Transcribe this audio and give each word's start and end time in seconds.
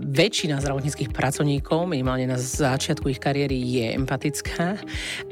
väčšina 0.00 0.60
zdravotníckých 0.60 1.10
pracovníkov, 1.12 1.88
minimálne 1.88 2.28
na 2.28 2.36
začiatku 2.36 3.08
ich 3.08 3.20
kariéry, 3.20 3.56
je 3.56 3.96
empatická, 3.96 4.76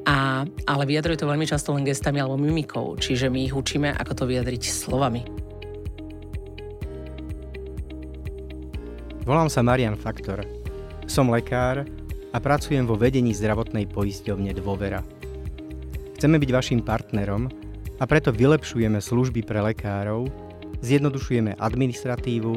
a, 0.09 0.45
ale 0.47 0.83
vyjadruje 0.89 1.21
to 1.21 1.31
veľmi 1.31 1.45
často 1.45 1.77
len 1.77 1.85
gestami 1.85 2.21
alebo 2.21 2.41
mimikou, 2.41 2.97
čiže 2.97 3.29
my 3.29 3.45
ich 3.49 3.55
učíme, 3.55 3.93
ako 3.97 4.13
to 4.13 4.25
vyjadriť 4.25 4.63
slovami. 4.65 5.23
Volám 9.25 9.49
sa 9.49 9.65
Marian 9.65 9.97
Faktor. 9.97 10.45
Som 11.09 11.33
lekár 11.33 11.89
a 12.33 12.37
pracujem 12.37 12.85
vo 12.85 12.97
vedení 12.97 13.33
zdravotnej 13.33 13.89
poisťovne 13.89 14.53
Dôvera. 14.53 15.01
Chceme 16.21 16.37
byť 16.37 16.51
vašim 16.53 16.81
partnerom 16.85 17.49
a 18.01 18.05
preto 18.05 18.37
vylepšujeme 18.37 19.01
služby 19.01 19.41
pre 19.49 19.65
lekárov, 19.65 20.29
zjednodušujeme 20.85 21.57
administratívu 21.57 22.53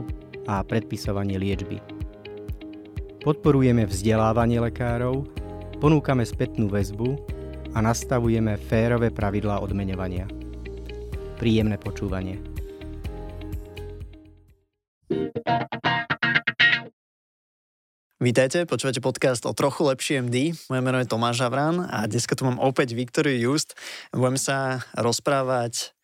a 0.52 0.60
predpisovanie 0.64 1.39
liečby. 1.39 1.96
Podporujeme 3.18 3.89
vzdelávanie 3.89 4.62
lekárov, 4.62 5.25
ponúkame 5.82 6.21
spätnú 6.21 6.70
väzbu 6.70 7.18
a 7.74 7.82
nastavujeme 7.82 8.62
férové 8.62 9.10
pravidlá 9.10 9.58
odmeňovania. 9.66 10.30
Príjemné 11.42 11.82
počúvanie. 11.82 12.38
Vítajte, 18.22 18.70
počúvate 18.70 19.02
podcast 19.02 19.46
o 19.50 19.54
trochu 19.58 19.86
lepší 19.89 20.22
MD. 20.22 20.54
Moje 20.70 20.82
meno 20.86 21.02
je 21.02 21.10
Tomáš 21.10 21.42
Havran 21.42 21.89
a 21.89 22.06
dneska 22.06 22.38
tu 22.38 22.46
mám 22.46 22.61
opäť 22.61 22.94
Viktoriu 22.94 23.54
Just. 23.54 23.74
Budeme 24.14 24.38
sa 24.38 24.86
rozprávať 24.94 25.97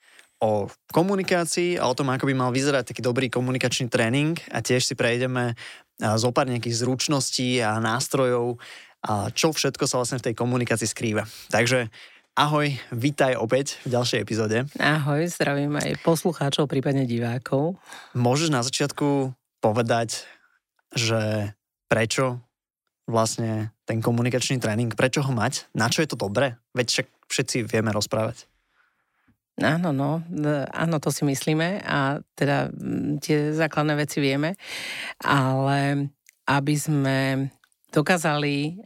o 0.43 0.68
komunikácii 0.91 1.80
a 1.80 1.88
o 1.88 1.95
tom, 1.95 2.12
ako 2.12 2.27
by 2.27 2.34
mal 2.35 2.52
vyzerať 2.52 2.91
taký 2.91 3.02
dobrý 3.05 3.32
komunikačný 3.32 3.88
tréning 3.88 4.35
a 4.52 4.59
tiež 4.59 4.84
si 4.84 4.93
prejdeme 4.93 5.55
zo 6.03 6.30
pár 6.35 6.52
nejakých 6.52 6.84
zručností 6.84 7.63
a 7.63 7.80
nástrojov, 7.80 8.59
a 9.03 9.31
čo 9.31 9.52
všetko 9.52 9.84
sa 9.84 9.99
vlastne 9.99 10.20
v 10.20 10.32
tej 10.32 10.35
komunikácii 10.40 10.87
skrýva. 10.87 11.27
Takže 11.51 11.91
ahoj, 12.40 12.71
vítaj 12.96 13.35
opäť 13.35 13.79
v 13.84 13.96
ďalšej 13.96 14.20
epizóde. 14.24 14.57
Ahoj, 14.79 15.27
zdravím 15.27 15.76
aj 15.76 15.99
poslucháčov, 16.07 16.71
prípadne 16.71 17.04
divákov. 17.04 17.76
Môžeš 18.15 18.49
na 18.51 18.63
začiatku 18.63 19.35
povedať, 19.59 20.24
že 20.96 21.51
prečo 21.91 22.40
vlastne 23.04 23.76
ten 23.84 23.99
komunikačný 23.99 24.63
tréning, 24.63 24.96
prečo 24.96 25.20
ho 25.20 25.31
mať, 25.35 25.68
na 25.76 25.91
čo 25.91 25.99
je 25.99 26.07
to 26.07 26.15
dobré? 26.15 26.55
Veď 26.71 26.87
však 26.87 27.07
všetci 27.27 27.57
vieme 27.68 27.91
rozprávať. 27.91 28.48
Áno, 29.62 29.93
no, 29.93 30.26
áno, 30.73 30.98
to 30.98 31.13
si 31.13 31.21
myslíme 31.29 31.85
a 31.85 32.18
teda 32.34 32.73
tie 33.21 33.54
základné 33.54 33.93
veci 34.01 34.18
vieme, 34.18 34.57
ale 35.21 36.09
aby 36.49 36.73
sme 36.73 37.18
dokázali 37.93 38.81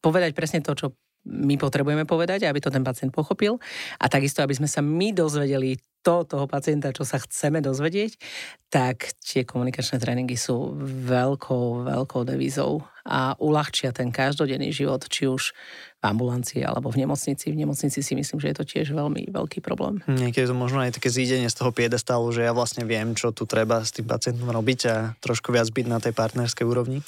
povedať 0.00 0.32
presne 0.32 0.64
to, 0.64 0.72
čo 0.72 0.86
my 1.24 1.56
potrebujeme 1.60 2.08
povedať, 2.08 2.48
aby 2.48 2.60
to 2.60 2.72
ten 2.72 2.84
pacient 2.84 3.12
pochopil 3.12 3.60
a 4.00 4.08
takisto, 4.08 4.40
aby 4.40 4.56
sme 4.56 4.68
sa 4.68 4.80
my 4.80 5.12
dozvedeli 5.12 5.76
to 6.04 6.28
toho 6.28 6.44
pacienta, 6.44 6.92
čo 6.92 7.00
sa 7.08 7.16
chceme 7.16 7.64
dozvedieť, 7.64 8.20
tak 8.68 9.16
tie 9.24 9.48
komunikačné 9.48 9.96
tréningy 9.96 10.36
sú 10.36 10.76
veľkou, 11.08 11.88
veľkou 11.88 12.28
devízou 12.28 12.84
a 13.08 13.32
uľahčia 13.40 13.96
ten 13.96 14.12
každodenný 14.12 14.68
život, 14.68 15.08
či 15.08 15.24
už 15.24 15.56
ambulancii 16.04 16.60
alebo 16.60 16.92
v 16.92 17.00
nemocnici. 17.02 17.48
V 17.48 17.56
nemocnici 17.56 18.04
si 18.04 18.12
myslím, 18.12 18.38
že 18.38 18.52
je 18.52 18.56
to 18.60 18.64
tiež 18.68 18.92
veľmi 18.92 19.32
veľký 19.32 19.64
problém. 19.64 20.04
Niekedy 20.04 20.52
to 20.52 20.56
možno 20.56 20.84
aj 20.84 21.00
také 21.00 21.08
zídenie 21.08 21.48
z 21.48 21.56
toho 21.56 21.72
piedestálu, 21.72 22.28
že 22.30 22.44
ja 22.44 22.52
vlastne 22.52 22.84
viem, 22.84 23.16
čo 23.16 23.32
tu 23.32 23.48
treba 23.48 23.80
s 23.80 23.90
tým 23.96 24.04
pacientom 24.04 24.52
robiť 24.52 24.80
a 24.92 24.96
trošku 25.24 25.50
viac 25.50 25.72
byť 25.72 25.86
na 25.88 25.98
tej 25.98 26.12
partnerskej 26.12 26.64
úrovni. 26.68 27.00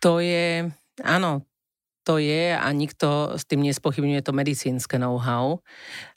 To 0.00 0.20
je, 0.24 0.68
áno, 1.04 1.44
to 2.04 2.20
je 2.20 2.52
a 2.52 2.68
nikto 2.76 3.34
s 3.40 3.48
tým 3.48 3.64
nespochybňuje 3.64 4.20
to 4.20 4.36
medicínske 4.36 5.00
know-how, 5.00 5.64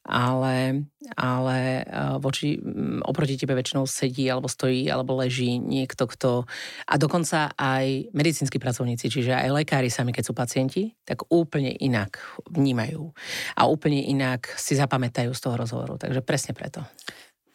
ale, 0.03 0.84
ale 1.16 1.88
voči, 2.20 2.59
oproti 3.08 3.40
tebe 3.40 3.56
väčšinou 3.56 3.88
sedí 3.88 4.28
alebo 4.28 4.52
stojí 4.52 4.92
alebo 4.92 5.16
leží 5.16 5.64
niekto, 5.64 6.03
kto... 6.06 6.44
A 6.86 6.94
dokonca 7.00 7.56
aj 7.56 8.12
medicínsky 8.12 8.59
pracovníci, 8.59 9.08
čiže 9.08 9.31
aj 9.31 9.64
lekári 9.64 9.88
sami, 9.88 10.12
keď 10.12 10.24
sú 10.28 10.34
pacienti, 10.36 10.92
tak 11.08 11.24
úplne 11.31 11.72
inak 11.72 12.19
vnímajú 12.52 13.16
a 13.56 13.62
úplne 13.72 14.04
inak 14.04 14.52
si 14.59 14.75
zapamätajú 14.75 15.31
z 15.31 15.40
toho 15.40 15.56
rozhovoru. 15.56 15.96
Takže 15.96 16.19
presne 16.19 16.52
preto. 16.52 16.84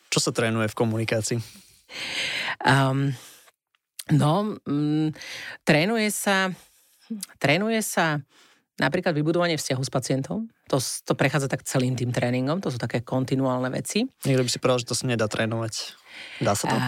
Čo 0.08 0.24
sa 0.24 0.30
trénuje 0.32 0.72
v 0.72 0.78
komunikácii? 0.80 1.38
Um, 2.64 3.12
no, 4.12 4.56
um, 4.64 5.12
trénuje 5.68 6.08
sa 6.08 6.52
Trénuje 7.40 7.80
sa 7.82 8.20
napríklad 8.80 9.12
vybudovanie 9.12 9.60
vzťahu 9.60 9.82
s 9.84 9.90
pacientom. 9.92 10.48
To, 10.72 10.80
to 10.80 11.12
prechádza 11.12 11.46
tak 11.52 11.62
celým 11.62 11.94
tým 11.94 12.10
tréningom, 12.10 12.58
to 12.64 12.72
sú 12.72 12.80
také 12.80 13.04
kontinuálne 13.04 13.68
veci. 13.68 14.08
Niekto 14.24 14.42
by 14.42 14.50
si 14.50 14.58
povedal, 14.58 14.80
že 14.82 14.88
to 14.88 14.96
sa 14.96 15.04
nedá 15.04 15.28
trénovať. 15.28 15.94
Dá 16.40 16.56
sa 16.56 16.64
to? 16.66 16.74
A, 16.74 16.82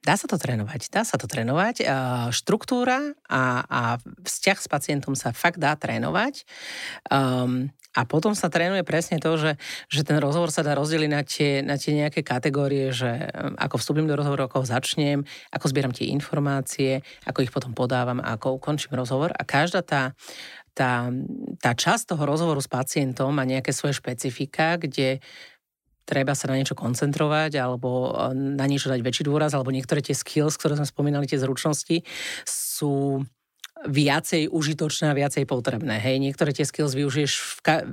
dá 0.00 0.14
sa 0.16 0.26
to 0.26 0.36
trénovať, 0.40 0.88
dá 0.88 1.02
sa 1.04 1.20
to 1.20 1.28
trénovať. 1.28 1.76
A, 1.84 1.86
štruktúra 2.32 3.12
a, 3.28 3.62
a 3.68 3.80
vzťah 4.00 4.58
s 4.58 4.68
pacientom 4.68 5.12
sa 5.12 5.36
fakt 5.36 5.60
dá 5.60 5.76
trénovať. 5.76 6.48
Um, 7.12 7.68
a 7.96 8.04
potom 8.04 8.36
sa 8.36 8.52
trénuje 8.52 8.84
presne 8.84 9.16
to, 9.16 9.40
že, 9.40 9.56
že 9.88 10.04
ten 10.04 10.20
rozhovor 10.20 10.52
sa 10.52 10.60
dá 10.60 10.76
rozdeliť 10.76 11.10
na 11.10 11.22
tie, 11.24 11.64
na 11.64 11.80
tie 11.80 11.96
nejaké 11.96 12.20
kategórie, 12.20 12.92
že 12.92 13.32
um, 13.32 13.56
ako 13.56 13.80
vstúpim 13.80 14.04
do 14.04 14.12
rozhovoru, 14.12 14.44
ako 14.44 14.60
ho 14.60 14.66
začnem, 14.68 15.24
ako 15.48 15.72
zbieram 15.72 15.96
tie 15.96 16.12
informácie, 16.12 17.00
ako 17.24 17.40
ich 17.40 17.52
potom 17.52 17.72
podávam 17.72 18.20
a 18.20 18.36
ako 18.36 18.60
ukončím 18.60 18.92
rozhovor. 19.00 19.32
A 19.32 19.42
každá 19.48 19.80
tá, 19.80 20.12
tá, 20.76 21.08
tá 21.56 21.72
časť 21.72 22.12
toho 22.12 22.28
rozhovoru 22.28 22.60
s 22.60 22.68
pacientom 22.68 23.32
má 23.32 23.48
nejaké 23.48 23.72
svoje 23.72 23.96
špecifika, 23.96 24.76
kde 24.76 25.24
treba 26.06 26.38
sa 26.38 26.52
na 26.52 26.60
niečo 26.60 26.76
koncentrovať 26.76 27.56
alebo 27.56 28.12
uh, 28.12 28.36
na 28.36 28.68
niečo 28.68 28.92
dať 28.92 29.00
väčší 29.00 29.24
dôraz, 29.24 29.56
alebo 29.56 29.72
niektoré 29.72 30.04
tie 30.04 30.12
skills, 30.12 30.60
ktoré 30.60 30.76
sme 30.76 30.84
spomínali, 30.84 31.24
tie 31.24 31.40
zručnosti, 31.40 32.04
sú 32.44 33.24
viacej 33.84 34.48
užitočné 34.48 35.12
a 35.12 35.18
viacej 35.18 35.44
potrebné. 35.44 36.00
Hej, 36.00 36.16
niektoré 36.16 36.56
tie 36.56 36.64
skills 36.64 36.96
využiješ 36.96 37.32
v 37.36 37.60
ka- 37.60 37.86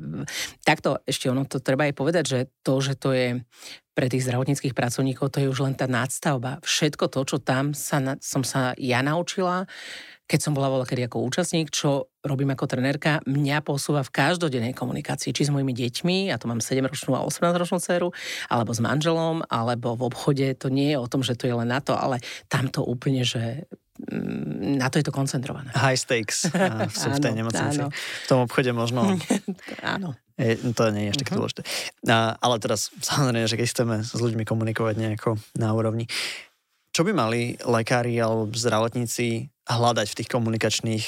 takto, 0.64 1.04
ešte 1.04 1.28
ono 1.28 1.44
to 1.44 1.60
treba 1.60 1.92
aj 1.92 1.94
povedať, 2.00 2.24
že 2.24 2.40
to, 2.64 2.80
že 2.80 2.96
to 2.96 3.12
je 3.12 3.28
pre 3.94 4.10
tých 4.10 4.26
zdravotníckých 4.26 4.74
pracovníkov, 4.74 5.30
to 5.30 5.44
je 5.44 5.52
už 5.52 5.60
len 5.70 5.76
tá 5.78 5.86
nadstavba. 5.86 6.58
Všetko 6.66 7.14
to, 7.14 7.22
čo 7.30 7.38
tam 7.38 7.78
sa, 7.78 8.18
som 8.24 8.42
sa 8.42 8.74
ja 8.80 9.06
naučila, 9.06 9.70
keď 10.26 10.40
som 10.40 10.56
bola 10.56 10.72
voľa 10.72 10.90
kedy 10.90 11.06
ako 11.06 11.30
účastník, 11.30 11.70
čo 11.70 12.10
robím 12.26 12.56
ako 12.56 12.66
trenérka, 12.66 13.22
mňa 13.28 13.62
posúva 13.62 14.02
v 14.02 14.14
každodennej 14.16 14.74
komunikácii, 14.74 15.36
či 15.36 15.46
s 15.46 15.54
mojimi 15.54 15.76
deťmi, 15.76 16.32
ja 16.32 16.40
to 16.40 16.50
mám 16.50 16.64
7-ročnú 16.64 17.14
a 17.14 17.28
18-ročnú 17.28 17.78
dceru, 17.78 18.10
alebo 18.50 18.72
s 18.72 18.80
manželom, 18.80 19.44
alebo 19.52 19.94
v 20.00 20.10
obchode, 20.10 20.48
to 20.58 20.72
nie 20.72 20.96
je 20.96 20.98
o 20.98 21.06
tom, 21.12 21.22
že 21.22 21.38
to 21.38 21.46
je 21.46 21.54
len 21.54 21.70
na 21.70 21.84
to, 21.84 21.94
ale 21.94 22.24
tam 22.48 22.72
to 22.72 22.82
úplne, 22.82 23.28
že 23.28 23.68
na 24.80 24.90
to 24.90 24.98
je 24.98 25.06
to 25.06 25.14
koncentrované. 25.14 25.70
High 25.78 26.00
stakes 26.00 26.50
sú 27.02 27.08
v 27.14 27.20
tej 27.22 27.34
nemocnici. 27.38 27.86
V 27.86 28.28
tom 28.28 28.42
obchode 28.46 28.74
možno... 28.74 29.06
áno. 29.86 30.18
Je, 30.34 30.58
to 30.74 30.90
nie 30.90 31.10
je 31.10 31.14
ešte 31.14 31.26
uh-huh. 31.30 31.38
dôležité. 31.38 31.62
A, 32.10 32.34
ale 32.42 32.58
teraz, 32.58 32.90
samozrejme, 33.06 33.46
že 33.46 33.54
keď 33.54 33.68
chceme 33.70 33.96
s 34.02 34.18
ľuďmi 34.18 34.44
komunikovať 34.50 34.96
nejako 34.98 35.38
na 35.62 35.70
úrovni, 35.78 36.10
čo 36.90 37.06
by 37.06 37.14
mali 37.14 37.54
lekári 37.62 38.18
alebo 38.18 38.50
zdravotníci 38.50 39.50
hľadať 39.70 40.08
v 40.10 40.18
tých 40.18 40.30
komunikačných 40.30 41.06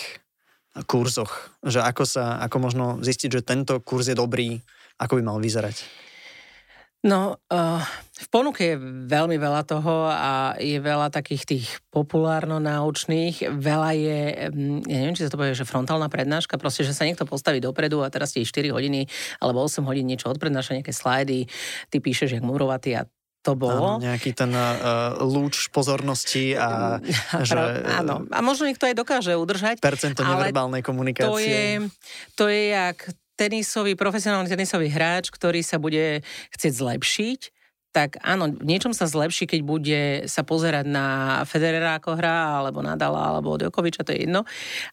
kurzoch? 0.86 1.58
Že 1.66 1.82
ako 1.90 2.04
sa, 2.06 2.38
ako 2.42 2.58
možno 2.62 2.86
zistiť, 3.02 3.30
že 3.42 3.46
tento 3.46 3.82
kurz 3.82 4.14
je 4.14 4.18
dobrý, 4.18 4.62
ako 5.02 5.18
by 5.18 5.22
mal 5.26 5.38
vyzerať? 5.42 6.05
No, 7.06 7.38
uh, 7.54 7.86
v 8.18 8.28
ponuke 8.34 8.74
je 8.74 8.82
veľmi 9.06 9.38
veľa 9.38 9.62
toho 9.62 10.10
a 10.10 10.58
je 10.58 10.82
veľa 10.82 11.14
takých 11.14 11.44
tých 11.46 11.68
populárno-náučných. 11.94 13.54
Veľa 13.54 13.92
je, 13.94 14.20
mm, 14.50 14.90
ja 14.90 14.98
neviem, 15.06 15.14
či 15.14 15.22
sa 15.22 15.30
to 15.30 15.38
povie, 15.38 15.54
že 15.54 15.70
frontálna 15.70 16.10
prednáška, 16.10 16.58
proste, 16.58 16.82
že 16.82 16.98
sa 16.98 17.06
niekto 17.06 17.30
postaví 17.30 17.62
dopredu 17.62 18.02
a 18.02 18.10
teraz 18.10 18.34
ti 18.34 18.42
4 18.42 18.74
hodiny 18.74 19.06
alebo 19.38 19.62
8 19.62 19.86
hodín 19.86 20.10
niečo 20.10 20.34
odprednáša, 20.34 20.82
nejaké 20.82 20.98
slajdy, 20.98 21.46
ty 21.94 21.98
píšeš 22.02 22.42
jak 22.42 22.44
murovatý 22.44 22.98
a 22.98 23.06
to 23.46 23.54
bolo. 23.54 24.02
Áno, 24.02 24.10
nejaký 24.10 24.34
ten 24.34 24.50
uh, 24.50 25.22
lúč 25.22 25.70
pozornosti 25.70 26.58
a 26.58 26.98
že... 27.46 27.86
Áno, 28.02 28.26
a 28.34 28.40
možno 28.42 28.66
niekto 28.66 28.90
aj 28.90 28.98
dokáže 28.98 29.38
udržať. 29.38 29.78
Percento 29.78 30.26
neverbálnej 30.26 30.82
komunikácie. 30.82 31.30
To 31.30 31.38
je, 31.38 31.66
to 32.34 32.44
je 32.50 32.74
jak 32.74 32.98
tenisový, 33.36 33.96
profesionálny 34.00 34.48
tenisový 34.48 34.88
hráč, 34.92 35.32
ktorý 35.32 35.62
sa 35.62 35.80
bude 35.80 36.24
chcieť 36.56 36.74
zlepšiť, 36.74 37.40
tak 37.96 38.20
áno, 38.20 38.52
v 38.52 38.68
niečom 38.68 38.92
sa 38.92 39.08
zlepší, 39.08 39.48
keď 39.48 39.62
bude 39.64 40.02
sa 40.28 40.44
pozerať 40.44 40.84
na 40.84 41.40
Federera 41.48 41.96
ako 41.96 42.20
hrá, 42.20 42.60
alebo 42.60 42.84
Nadala, 42.84 43.32
alebo 43.32 43.56
Djokoviča, 43.56 44.04
to 44.04 44.12
je 44.12 44.28
jedno. 44.28 44.44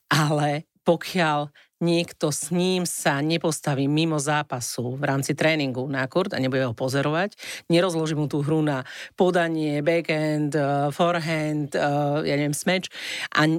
Ale 0.06 0.70
pokiaľ 0.86 1.50
niekto 1.82 2.30
s 2.30 2.54
ním 2.54 2.86
sa 2.86 3.18
nepostaví 3.18 3.90
mimo 3.90 4.22
zápasu 4.22 4.94
v 4.94 5.02
rámci 5.02 5.34
tréningu 5.34 5.82
na 5.90 6.06
kurt 6.06 6.30
a 6.30 6.38
nebude 6.38 6.62
ho 6.62 6.78
pozerovať, 6.78 7.34
nerozloží 7.66 8.14
mu 8.14 8.30
tú 8.30 8.46
hru 8.46 8.62
na 8.62 8.86
podanie, 9.18 9.82
backhand, 9.82 10.54
uh, 10.54 10.94
forehand, 10.94 11.74
uh, 11.74 12.22
ja 12.22 12.38
neviem, 12.38 12.54
smeč 12.54 12.86
a 13.34 13.50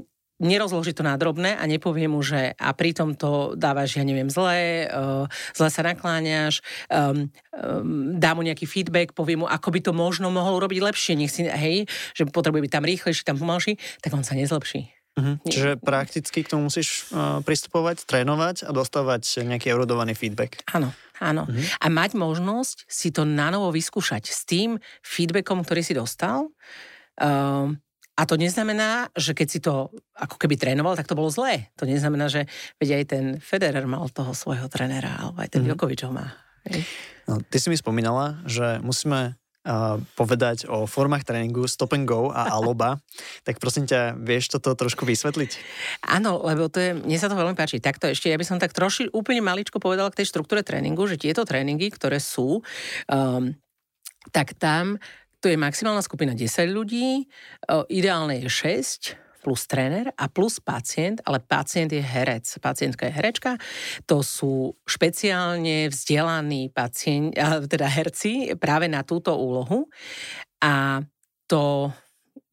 nerozloží 0.44 0.92
to 0.92 1.02
na 1.02 1.16
drobné 1.16 1.56
a 1.56 1.64
nepovie 1.66 2.12
mu, 2.12 2.20
že 2.20 2.54
a 2.60 2.76
pritom 2.76 3.16
to 3.16 3.56
dávaš, 3.56 3.98
ja 3.98 4.04
neviem, 4.04 4.28
zle, 4.28 4.86
uh, 4.92 5.26
zle 5.56 5.70
sa 5.72 5.82
nakláňaš, 5.82 6.60
um, 6.92 7.32
um, 7.56 8.20
dá 8.20 8.36
mu 8.36 8.44
nejaký 8.44 8.68
feedback, 8.68 9.16
povie 9.16 9.40
mu, 9.40 9.48
ako 9.48 9.72
by 9.72 9.80
to 9.80 9.92
možno 9.96 10.28
mohol 10.30 10.60
robiť 10.60 10.80
lepšie, 10.84 11.14
nech 11.16 11.32
si, 11.32 11.48
hej, 11.48 11.88
že 12.14 12.28
potrebuje 12.28 12.68
byť 12.68 12.72
tam 12.76 12.84
rýchlejší, 12.84 13.22
tam 13.24 13.40
pomalší, 13.40 13.80
tak 14.04 14.12
on 14.12 14.28
sa 14.28 14.36
nezlepší. 14.36 14.92
Uh-huh. 15.14 15.38
Čiže 15.46 15.78
prakticky 15.78 16.42
k 16.42 16.50
tomu 16.50 16.74
musíš 16.74 17.06
uh, 17.14 17.38
pristupovať, 17.46 18.10
trénovať 18.10 18.66
a 18.66 18.74
dostávať 18.74 19.46
nejaký 19.46 19.70
erodovaný 19.70 20.18
feedback. 20.18 20.66
Áno, 20.74 20.90
áno. 21.22 21.46
Uh-huh. 21.46 21.62
A 21.78 21.86
mať 21.94 22.18
možnosť 22.18 22.90
si 22.90 23.14
to 23.14 23.22
na 23.22 23.54
novo 23.54 23.70
vyskúšať 23.70 24.26
s 24.26 24.42
tým 24.50 24.82
feedbackom, 25.06 25.62
ktorý 25.62 25.86
si 25.86 25.94
dostal. 25.94 26.50
Uh, 27.14 27.78
a 28.14 28.30
to 28.30 28.38
neznamená, 28.38 29.10
že 29.18 29.34
keď 29.34 29.48
si 29.50 29.58
to 29.58 29.90
ako 30.14 30.38
keby 30.38 30.54
trénoval, 30.54 30.94
tak 30.94 31.10
to 31.10 31.18
bolo 31.18 31.34
zlé. 31.34 31.74
To 31.82 31.90
neznamená, 31.90 32.30
že 32.30 32.46
veď 32.78 33.02
aj 33.02 33.04
ten 33.10 33.26
Federer 33.42 33.90
mal 33.90 34.06
toho 34.14 34.38
svojho 34.38 34.70
trénera, 34.70 35.18
alebo 35.18 35.42
aj 35.42 35.50
ten 35.50 35.66
mm-hmm. 35.66 35.74
Jokovič 35.74 36.06
ho 36.06 36.14
má. 36.14 36.38
No, 37.26 37.42
ty 37.42 37.58
si 37.58 37.74
mi 37.74 37.76
spomínala, 37.76 38.40
že 38.46 38.78
musíme 38.86 39.34
uh, 39.34 39.98
povedať 40.14 40.70
o 40.70 40.86
formách 40.86 41.26
tréningu 41.26 41.66
stop 41.66 41.98
and 41.98 42.06
go 42.06 42.30
a 42.30 42.54
aloba. 42.54 43.02
tak 43.48 43.58
prosím 43.58 43.90
ťa, 43.90 44.14
vieš 44.22 44.54
toto 44.54 44.78
trošku 44.78 45.10
vysvetliť? 45.10 45.52
Áno, 46.06 46.38
lebo 46.46 46.70
to 46.70 46.80
je, 46.80 46.92
mne 46.94 47.18
sa 47.18 47.32
to 47.32 47.40
veľmi 47.40 47.58
páči. 47.58 47.82
Takto 47.82 48.06
ešte, 48.12 48.30
ja 48.30 48.38
by 48.38 48.46
som 48.46 48.62
tak 48.62 48.78
troši 48.78 49.10
úplne 49.10 49.42
maličko 49.42 49.82
povedala 49.82 50.14
k 50.14 50.22
tej 50.22 50.30
štruktúre 50.30 50.62
tréningu, 50.62 51.10
že 51.10 51.18
tieto 51.18 51.44
tréningy, 51.50 51.90
ktoré 51.90 52.22
sú, 52.22 52.62
um, 53.10 53.44
tak 54.32 54.56
tam 54.56 55.02
to 55.44 55.52
je 55.52 55.60
maximálna 55.60 56.00
skupina 56.00 56.32
10 56.32 56.72
ľudí, 56.72 57.28
ideálne 57.92 58.40
je 58.40 58.48
6 58.48 59.44
plus 59.44 59.68
tréner 59.68 60.08
a 60.16 60.32
plus 60.32 60.64
pacient, 60.64 61.20
ale 61.28 61.44
pacient 61.44 61.92
je 61.92 62.00
herec, 62.00 62.48
pacientka 62.64 63.12
je 63.12 63.12
herečka. 63.12 63.60
To 64.08 64.24
sú 64.24 64.72
špeciálne 64.88 65.92
vzdelaní 65.92 66.72
pacient, 66.72 67.36
teda 67.68 67.92
herci 67.92 68.56
práve 68.56 68.88
na 68.88 69.04
túto 69.04 69.36
úlohu 69.36 69.92
a 70.64 71.04
to 71.44 71.92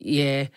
je 0.02 0.50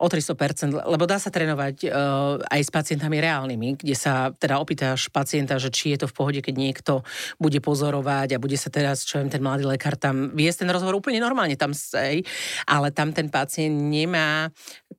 o 0.00 0.06
300%, 0.08 0.80
lebo 0.88 1.04
dá 1.04 1.20
sa 1.20 1.28
trénovať 1.28 1.76
uh, 1.84 2.40
aj 2.40 2.60
s 2.64 2.70
pacientami 2.72 3.20
reálnymi, 3.20 3.84
kde 3.84 3.92
sa 3.92 4.32
teda 4.32 4.56
opýtaš 4.56 5.12
pacienta, 5.12 5.60
že 5.60 5.68
či 5.68 5.92
je 5.92 6.02
to 6.02 6.06
v 6.08 6.16
pohode, 6.16 6.40
keď 6.40 6.54
niekto 6.56 6.92
bude 7.36 7.60
pozorovať 7.60 8.32
a 8.32 8.42
bude 8.42 8.56
sa 8.56 8.72
teraz, 8.72 9.04
čo 9.04 9.20
viem, 9.20 9.28
ten 9.28 9.44
mladý 9.44 9.68
lekár 9.68 10.00
tam 10.00 10.32
viesť 10.32 10.64
ten 10.64 10.72
rozhovor 10.72 10.96
úplne 10.96 11.20
normálne 11.20 11.52
tam 11.60 11.76
sej, 11.76 12.24
ale 12.64 12.88
tam 12.96 13.12
ten 13.12 13.28
pacient 13.28 13.76
nemá 13.76 14.48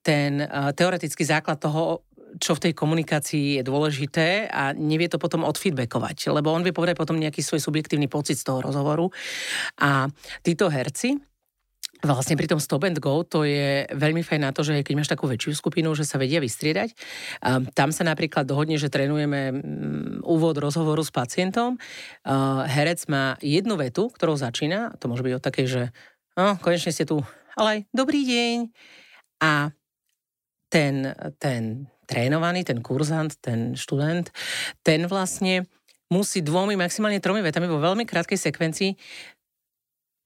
ten 0.05 0.45
uh, 0.45 0.69
teoretický 0.69 1.25
základ 1.25 1.57
toho, 1.57 2.05
čo 2.37 2.55
v 2.55 2.69
tej 2.69 2.73
komunikácii 2.77 3.59
je 3.59 3.63
dôležité 3.65 4.47
a 4.47 4.71
nevie 4.71 5.11
to 5.11 5.19
potom 5.19 5.43
odfeedbackovať, 5.43 6.31
lebo 6.31 6.53
on 6.53 6.63
vie 6.63 6.71
povedať 6.71 6.95
potom 6.95 7.19
nejaký 7.19 7.43
svoj 7.43 7.59
subjektívny 7.59 8.07
pocit 8.07 8.39
z 8.39 8.47
toho 8.47 8.63
rozhovoru. 8.63 9.09
A 9.81 10.07
títo 10.45 10.71
herci, 10.71 11.17
Vlastne 12.01 12.33
pri 12.33 12.49
tom 12.49 12.57
stop 12.57 12.89
and 12.89 12.97
go 12.97 13.21
to 13.21 13.45
je 13.45 13.85
veľmi 13.93 14.25
fajn 14.25 14.41
na 14.41 14.49
to, 14.49 14.65
že 14.65 14.81
keď 14.81 14.93
máš 14.97 15.09
takú 15.13 15.29
väčšiu 15.29 15.53
skupinu, 15.53 15.93
že 15.93 16.01
sa 16.01 16.17
vedia 16.17 16.41
vystriedať. 16.41 16.97
Tam 17.77 17.93
sa 17.93 18.01
napríklad 18.01 18.49
dohodne, 18.49 18.81
že 18.81 18.89
trénujeme 18.89 19.41
um, 19.49 19.57
úvod 20.25 20.57
rozhovoru 20.57 21.05
s 21.05 21.13
pacientom. 21.13 21.77
Herec 22.65 23.05
má 23.05 23.37
jednu 23.45 23.77
vetu, 23.77 24.09
ktorou 24.09 24.33
začína. 24.33 24.97
To 24.97 25.05
môže 25.13 25.21
byť 25.21 25.33
o 25.37 25.45
takej, 25.45 25.65
že 25.69 25.81
no, 26.33 26.57
konečne 26.57 26.89
ste 26.89 27.05
tu, 27.05 27.21
ale 27.53 27.69
aj 27.69 27.79
dobrý 27.93 28.25
deň. 28.25 28.57
A 29.45 29.69
ten, 30.73 31.13
ten 31.37 31.85
trénovaný, 32.09 32.65
ten 32.65 32.81
kurzant, 32.81 33.37
ten 33.45 33.77
študent, 33.77 34.33
ten 34.81 35.05
vlastne 35.05 35.69
musí 36.11 36.43
dvomi, 36.43 36.75
maximálne 36.75 37.23
tromi 37.23 37.39
vetami 37.45 37.71
vo 37.71 37.79
veľmi 37.79 38.03
krátkej 38.03 38.35
sekvencii 38.35 38.91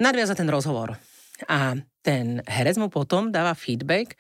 nadviazať 0.02 0.44
ten 0.44 0.50
rozhovor. 0.50 0.98
A 1.48 1.76
ten 2.06 2.46
herec 2.46 2.78
mu 2.78 2.94
potom 2.94 3.34
dáva 3.34 3.58
feedback, 3.58 4.14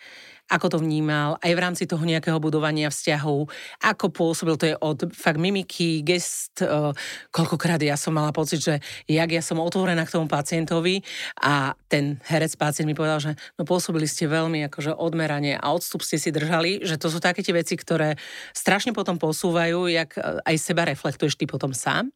ako 0.45 0.77
to 0.77 0.77
vnímal, 0.77 1.41
aj 1.41 1.51
v 1.57 1.63
rámci 1.63 1.83
toho 1.89 2.05
nejakého 2.05 2.37
budovania 2.37 2.93
vzťahov, 2.93 3.49
ako 3.81 4.05
pôsobil, 4.13 4.55
to 4.61 4.69
je 4.69 4.75
od 4.77 5.09
fakt 5.09 5.41
mimiky, 5.41 6.05
gest, 6.05 6.61
uh, 6.61 6.93
koľkokrát 7.33 7.81
ja 7.81 7.97
som 7.97 8.13
mala 8.13 8.29
pocit, 8.29 8.61
že 8.61 8.77
jak 9.09 9.29
ja 9.33 9.41
som 9.41 9.57
otvorená 9.57 10.05
k 10.05 10.13
tomu 10.13 10.29
pacientovi 10.29 11.01
a 11.41 11.73
ten 11.89 12.21
herec 12.29 12.53
pacient 12.61 12.85
mi 12.85 12.93
povedal, 12.93 13.17
že 13.17 13.31
no 13.57 13.65
pôsobili 13.65 14.05
ste 14.05 14.29
veľmi 14.29 14.69
akože 14.69 14.93
odmeranie 14.93 15.57
a 15.57 15.73
odstup 15.73 16.05
ste 16.05 16.21
si 16.21 16.29
držali, 16.29 16.85
že 16.85 17.01
to 17.01 17.09
sú 17.09 17.17
také 17.17 17.41
tie 17.41 17.57
veci, 17.57 17.73
ktoré 17.73 18.13
strašne 18.53 18.93
potom 18.93 19.17
posúvajú, 19.17 19.89
jak 19.89 20.13
e, 20.13 20.45
aj 20.45 20.55
seba 20.61 20.85
reflektuješ 20.85 21.41
ty 21.41 21.49
potom 21.49 21.73
sám. 21.73 22.13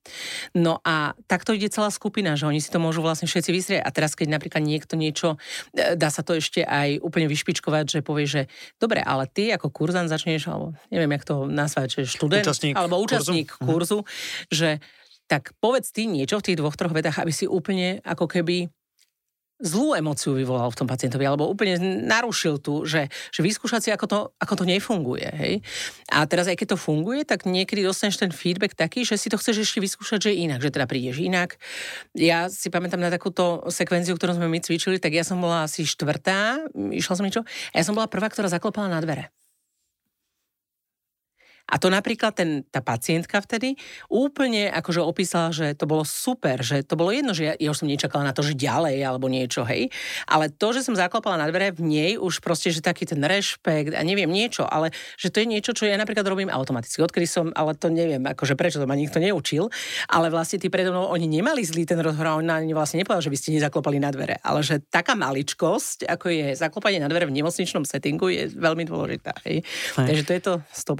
No 0.53 0.77
a 0.85 1.17
takto 1.25 1.57
ide 1.57 1.73
celá 1.73 1.89
skupina, 1.89 2.37
že 2.37 2.45
oni 2.45 2.61
si 2.61 2.69
to 2.69 2.77
môžu 2.77 3.01
vlastne 3.01 3.25
všetci 3.25 3.49
vysrieť. 3.49 3.81
A 3.81 3.89
teraz, 3.89 4.13
keď 4.13 4.37
napríklad 4.37 4.61
niekto 4.61 4.93
niečo, 4.93 5.41
dá 5.73 6.09
sa 6.09 6.21
to 6.25 6.37
ešte 6.37 6.63
aj 6.65 6.99
úplne 7.01 7.29
vyšpičkovať, 7.29 7.85
že 7.87 7.99
povie, 8.05 8.25
že 8.25 8.41
dobre, 8.77 9.03
ale 9.03 9.25
ty 9.29 9.51
ako 9.53 9.69
kurzant 9.69 10.09
začneš, 10.09 10.49
alebo 10.49 10.73
neviem, 10.89 11.11
jak 11.17 11.25
to 11.25 11.45
nazvať, 11.49 12.01
že 12.01 12.19
študent, 12.19 12.45
účastník 12.45 12.75
alebo 12.75 13.01
účastník 13.01 13.47
kurzu, 13.57 13.67
kurzu 13.67 13.99
mm 14.03 14.07
že 14.49 14.81
tak 15.29 15.53
povedz 15.61 15.93
ty 15.93 16.09
niečo 16.09 16.41
v 16.41 16.45
tých 16.51 16.57
dvoch, 16.57 16.73
troch 16.73 16.89
vetách, 16.89 17.21
aby 17.21 17.29
si 17.29 17.45
úplne 17.45 18.01
ako 18.01 18.25
keby 18.25 18.73
zlú 19.59 19.91
emociu 19.91 20.31
vyvolal 20.33 20.71
v 20.71 20.79
tom 20.79 20.87
pacientovi, 20.87 21.27
alebo 21.27 21.51
úplne 21.51 21.75
narušil 22.07 22.63
tu, 22.63 22.87
že, 22.87 23.11
že 23.29 23.43
vyskúšať 23.43 23.81
si, 23.83 23.89
ako 23.91 24.05
to, 24.07 24.19
ako 24.39 24.53
to 24.59 24.63
nefunguje. 24.63 25.27
Hej? 25.27 25.53
A 26.15 26.23
teraz 26.23 26.47
aj 26.47 26.55
keď 26.55 26.75
to 26.75 26.77
funguje, 26.79 27.27
tak 27.27 27.43
niekedy 27.43 27.83
dostaneš 27.83 28.23
ten 28.23 28.31
feedback 28.31 28.73
taký, 28.73 29.03
že 29.03 29.19
si 29.19 29.27
to 29.27 29.35
chceš 29.35 29.67
ešte 29.67 29.83
vyskúšať, 29.83 30.31
že 30.31 30.39
inak, 30.39 30.63
že 30.63 30.71
teda 30.71 30.87
prídeš 30.87 31.19
inak. 31.19 31.59
Ja 32.15 32.47
si 32.47 32.71
pamätám 32.71 33.03
na 33.03 33.11
takúto 33.11 33.67
sekvenciu, 33.67 34.15
ktorú 34.15 34.39
sme 34.39 34.47
my 34.47 34.63
cvičili, 34.63 34.95
tak 34.97 35.11
ja 35.11 35.27
som 35.27 35.43
bola 35.43 35.67
asi 35.67 35.83
štvrtá, 35.83 36.71
išla 36.95 37.13
som 37.19 37.25
niečo, 37.27 37.43
a 37.43 37.75
ja 37.75 37.83
som 37.83 37.93
bola 37.93 38.07
prvá, 38.07 38.31
ktorá 38.31 38.47
zaklopala 38.47 38.87
na 38.87 39.03
dvere. 39.03 39.27
A 41.69 41.77
to 41.77 41.89
napríklad 41.89 42.33
ten, 42.33 42.65
tá 42.69 42.81
pacientka 42.81 43.41
vtedy 43.41 43.77
úplne 44.09 44.69
akože 44.69 45.01
opísala, 45.01 45.49
že 45.49 45.73
to 45.73 45.89
bolo 45.89 46.05
super, 46.05 46.61
že 46.61 46.85
to 46.85 46.93
bolo 46.93 47.09
jedno, 47.09 47.33
že 47.33 47.43
ja, 47.49 47.53
ja 47.57 47.69
už 47.73 47.85
som 47.85 47.89
nečakala 47.89 48.25
na 48.25 48.33
to, 48.33 48.45
že 48.45 48.53
ďalej 48.53 49.01
alebo 49.01 49.25
niečo, 49.25 49.65
hej. 49.65 49.89
Ale 50.29 50.53
to, 50.53 50.73
že 50.77 50.85
som 50.85 50.93
zaklopala 50.93 51.41
na 51.41 51.49
dvere 51.49 51.73
v 51.73 51.81
nej, 51.81 52.11
už 52.21 52.45
proste, 52.45 52.69
že 52.69 52.85
taký 52.85 53.09
ten 53.09 53.21
rešpekt 53.21 53.97
a 53.97 54.01
neviem 54.05 54.29
niečo, 54.29 54.69
ale 54.69 54.93
že 55.17 55.33
to 55.33 55.41
je 55.41 55.47
niečo, 55.49 55.73
čo 55.73 55.89
ja 55.89 55.97
napríklad 55.97 56.25
robím 56.29 56.53
automaticky. 56.53 57.01
Odkedy 57.01 57.25
som, 57.25 57.49
ale 57.57 57.73
to 57.73 57.89
neviem, 57.89 58.21
akože 58.21 58.53
prečo 58.53 58.77
to 58.77 58.85
ma 58.85 58.93
nikto 58.93 59.17
neučil, 59.17 59.73
ale 60.05 60.29
vlastne 60.29 60.61
tí 60.61 60.69
predo 60.69 60.93
mnou, 60.93 61.09
oni 61.09 61.25
nemali 61.25 61.65
zlý 61.65 61.89
ten 61.89 61.97
rozhovor, 61.97 62.37
oni 62.37 62.73
vlastne 62.77 63.01
nepovedal, 63.01 63.25
že 63.25 63.33
by 63.33 63.37
ste 63.37 63.57
nezaklopali 63.57 63.97
na 63.97 64.13
dvere, 64.13 64.37
ale 64.45 64.61
že 64.61 64.77
taká 64.85 65.17
maličkosť, 65.17 66.05
ako 66.05 66.25
je 66.29 66.47
zaklopanie 66.53 67.01
na 67.01 67.09
dvere 67.09 67.25
v 67.25 67.33
nemocničnom 67.33 67.85
settingu, 67.85 68.29
je 68.29 68.53
veľmi 68.53 68.85
dôležitá. 68.85 69.33
Hej. 69.45 69.65
Takže 69.97 70.23
to 70.25 70.31
je 70.33 70.41
to 70.41 70.53
stop 70.69 70.99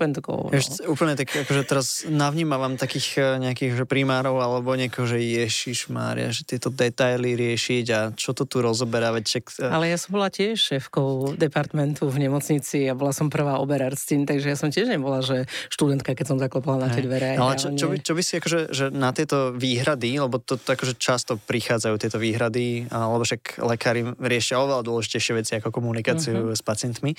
go. 0.59 0.63
Ešte 0.67 0.81
úplne 0.91 1.13
tak, 1.15 1.31
akože 1.31 1.63
teraz 1.63 1.87
navnímavam 2.05 2.75
takých 2.75 3.07
eh, 3.17 3.25
nejakých 3.39 3.71
že 3.79 3.85
primárov 3.87 4.35
alebo 4.35 4.75
niekoho, 4.75 5.07
že 5.07 5.23
Ježiš 5.23 5.87
Mária, 5.87 6.35
že 6.35 6.43
tieto 6.43 6.67
detaily 6.67 7.39
riešiť 7.39 7.85
a 7.95 7.99
čo 8.13 8.35
to 8.35 8.43
tu 8.43 8.59
rozoberá, 8.59 9.15
veď. 9.15 9.39
Eh. 9.39 9.71
Ale 9.71 9.87
ja 9.87 9.97
som 9.97 10.13
bola 10.15 10.27
tiež 10.27 10.59
šéfkou 10.59 11.39
departmentu 11.39 12.11
v 12.11 12.27
nemocnici 12.27 12.85
a 12.85 12.93
bola 12.93 13.15
som 13.15 13.31
prvá 13.31 13.57
oberárcin, 13.63 14.27
takže 14.27 14.51
ja 14.51 14.57
som 14.59 14.69
tiež 14.69 14.91
nebola, 14.91 15.23
že 15.23 15.47
študentka, 15.71 16.13
keď 16.13 16.25
som 16.35 16.37
zaklopala 16.37 16.85
na 16.85 16.89
tie 16.91 17.05
dvere. 17.05 17.39
Ale 17.39 17.55
čo, 17.55 17.71
čo, 17.73 17.87
by, 17.89 17.97
čo 18.03 18.13
by 18.13 18.21
si 18.21 18.33
akože, 18.37 18.59
že 18.75 18.85
na 18.91 19.15
tieto 19.15 19.55
výhrady, 19.55 20.19
lebo 20.19 20.41
to, 20.43 20.59
to 20.59 20.75
akože 20.75 20.99
často 20.99 21.39
prichádzajú 21.39 21.95
tieto 21.95 22.17
výhrady, 22.19 22.89
alebo 22.91 23.23
však 23.23 23.61
lekári 23.63 24.01
riešia 24.19 24.59
oveľa 24.59 24.83
dôležitejšie 24.83 25.33
veci 25.37 25.51
ako 25.57 25.69
komunikáciu 25.71 26.51
uh-huh. 26.51 26.57
s 26.57 26.61
pacientmi. 26.61 27.15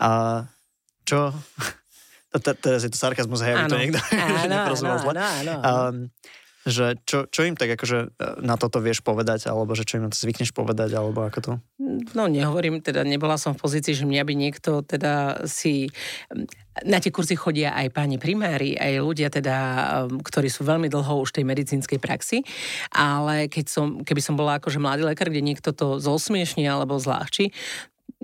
A 0.00 0.42
čo, 1.04 1.36
teraz 2.42 2.82
je 2.82 2.90
to 2.90 2.98
sarkazmus, 2.98 3.42
hej, 3.46 3.54
aby 3.54 3.70
to 3.70 3.78
niekto 3.78 3.98
neprozumel 4.50 4.98
zle. 4.98 5.12
Um, 5.62 6.10
že 6.64 6.96
čo, 7.04 7.28
čo 7.28 7.44
im 7.44 7.60
tak 7.60 7.76
akože 7.76 7.98
e, 8.08 8.40
na 8.40 8.56
toto 8.56 8.80
vieš 8.80 9.04
povedať, 9.04 9.52
alebo 9.52 9.76
že 9.76 9.84
čo 9.84 10.00
im 10.00 10.08
na 10.08 10.12
to 10.12 10.16
zvykneš 10.16 10.56
povedať, 10.56 10.96
alebo 10.96 11.20
ako 11.28 11.38
to? 11.44 11.52
No 12.16 12.24
nehovorím, 12.24 12.80
teda 12.80 13.04
nebola 13.04 13.36
som 13.36 13.52
v 13.52 13.60
pozícii, 13.60 13.92
že 13.92 14.08
mňa 14.08 14.24
by 14.24 14.34
niekto 14.34 14.80
teda 14.80 15.44
si... 15.44 15.92
Na 16.82 16.98
tie 16.98 17.14
kurzy 17.14 17.38
chodia 17.38 17.70
aj 17.76 17.94
páni 17.94 18.18
primári, 18.18 18.74
aj 18.74 18.98
ľudia 18.98 19.30
teda, 19.30 19.56
ktorí 20.10 20.50
sú 20.50 20.66
veľmi 20.66 20.90
dlho 20.90 21.22
už 21.22 21.30
tej 21.30 21.46
medicínskej 21.46 22.02
praxi, 22.02 22.42
ale 22.90 23.46
keď 23.46 23.66
som, 23.70 23.86
keby 24.02 24.18
som 24.18 24.34
bola 24.34 24.58
akože 24.58 24.82
mladý 24.82 25.06
lekár, 25.06 25.30
kde 25.30 25.44
niekto 25.44 25.70
to 25.70 26.02
zosmiešní 26.02 26.66
alebo 26.66 26.98
zľahčí, 26.98 27.54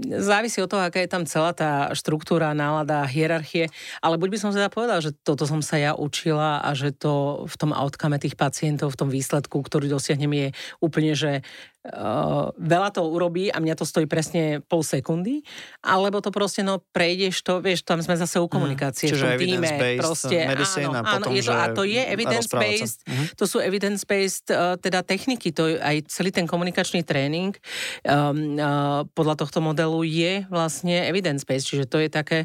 závisí 0.08 0.62
od 0.64 0.70
toho, 0.70 0.82
aká 0.82 1.04
je 1.04 1.10
tam 1.10 1.28
celá 1.28 1.52
tá 1.52 1.92
štruktúra, 1.92 2.56
nálada, 2.56 3.04
hierarchie, 3.04 3.68
ale 4.00 4.16
buď 4.16 4.28
by 4.32 4.38
som 4.40 4.50
teda 4.50 4.72
povedal, 4.72 5.04
že 5.04 5.12
toto 5.12 5.44
som 5.44 5.60
sa 5.60 5.76
ja 5.76 5.92
učila 5.92 6.64
a 6.64 6.70
že 6.72 6.94
to 6.96 7.44
v 7.44 7.54
tom 7.60 7.70
outcome 7.76 8.16
tých 8.16 8.36
pacientov, 8.36 8.96
v 8.96 9.00
tom 9.06 9.10
výsledku, 9.12 9.60
ktorý 9.60 9.92
dosiahnem 9.92 10.32
je 10.32 10.48
úplne, 10.80 11.12
že 11.12 11.44
uh, 11.88 12.52
veľa 12.56 12.90
to 12.92 13.00
urobí 13.06 13.48
a 13.48 13.56
mňa 13.56 13.74
to 13.76 13.88
stojí 13.88 14.04
presne 14.04 14.60
pol 14.68 14.84
sekundy, 14.84 15.40
alebo 15.80 16.20
to 16.20 16.28
proste, 16.28 16.60
no 16.60 16.84
prejdeš 16.92 17.40
to, 17.40 17.64
vieš, 17.64 17.86
tam 17.86 18.04
sme 18.04 18.16
zase 18.20 18.36
u 18.36 18.46
mhm. 18.48 18.52
komunikácie, 18.52 19.08
mm, 19.08 19.16
tom 19.16 19.32
týme, 19.40 19.70
proste, 19.96 20.36
áno, 20.44 21.00
a 21.00 21.02
potom, 21.16 21.30
áno, 21.30 21.36
je 21.36 21.42
to, 21.44 21.52
a 21.52 21.64
to 21.72 21.82
je 21.88 22.02
evidence-based, 22.04 22.98
mm-hmm. 23.06 23.26
to 23.36 23.44
sú 23.48 23.56
evidence-based 23.62 24.48
uh, 24.52 24.76
teda 24.76 25.00
techniky, 25.00 25.54
to 25.54 25.80
aj 25.80 26.04
celý 26.12 26.28
ten 26.34 26.44
komunikačný 26.44 27.00
tréning 27.06 27.56
um, 28.04 28.56
uh, 28.60 29.06
podľa 29.16 29.40
tohto 29.40 29.64
modelu 29.64 30.04
je 30.04 30.44
vlastne 30.52 31.08
evidence-based, 31.08 31.66
čiže 31.66 31.84
to 31.88 32.02
je 32.02 32.08
také 32.12 32.38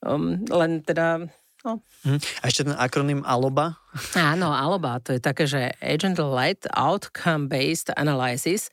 um, 0.00 0.40
len 0.48 0.80
teda 0.80 1.28
No. 1.66 1.82
Mm. 2.06 2.22
A 2.22 2.44
ešte 2.46 2.70
ten 2.70 2.78
akronym 2.78 3.26
ALOBA? 3.26 3.74
Áno, 4.14 4.54
ALOBA, 4.54 5.02
to 5.02 5.10
je 5.16 5.20
také, 5.20 5.44
že 5.44 5.74
Agent-Led 5.82 6.70
Outcome-Based 6.72 7.92
Analysis 7.94 8.72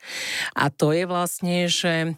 a 0.53 0.70
to 0.72 0.91
je 0.96 1.03
vlastne, 1.10 1.67
že 1.70 2.15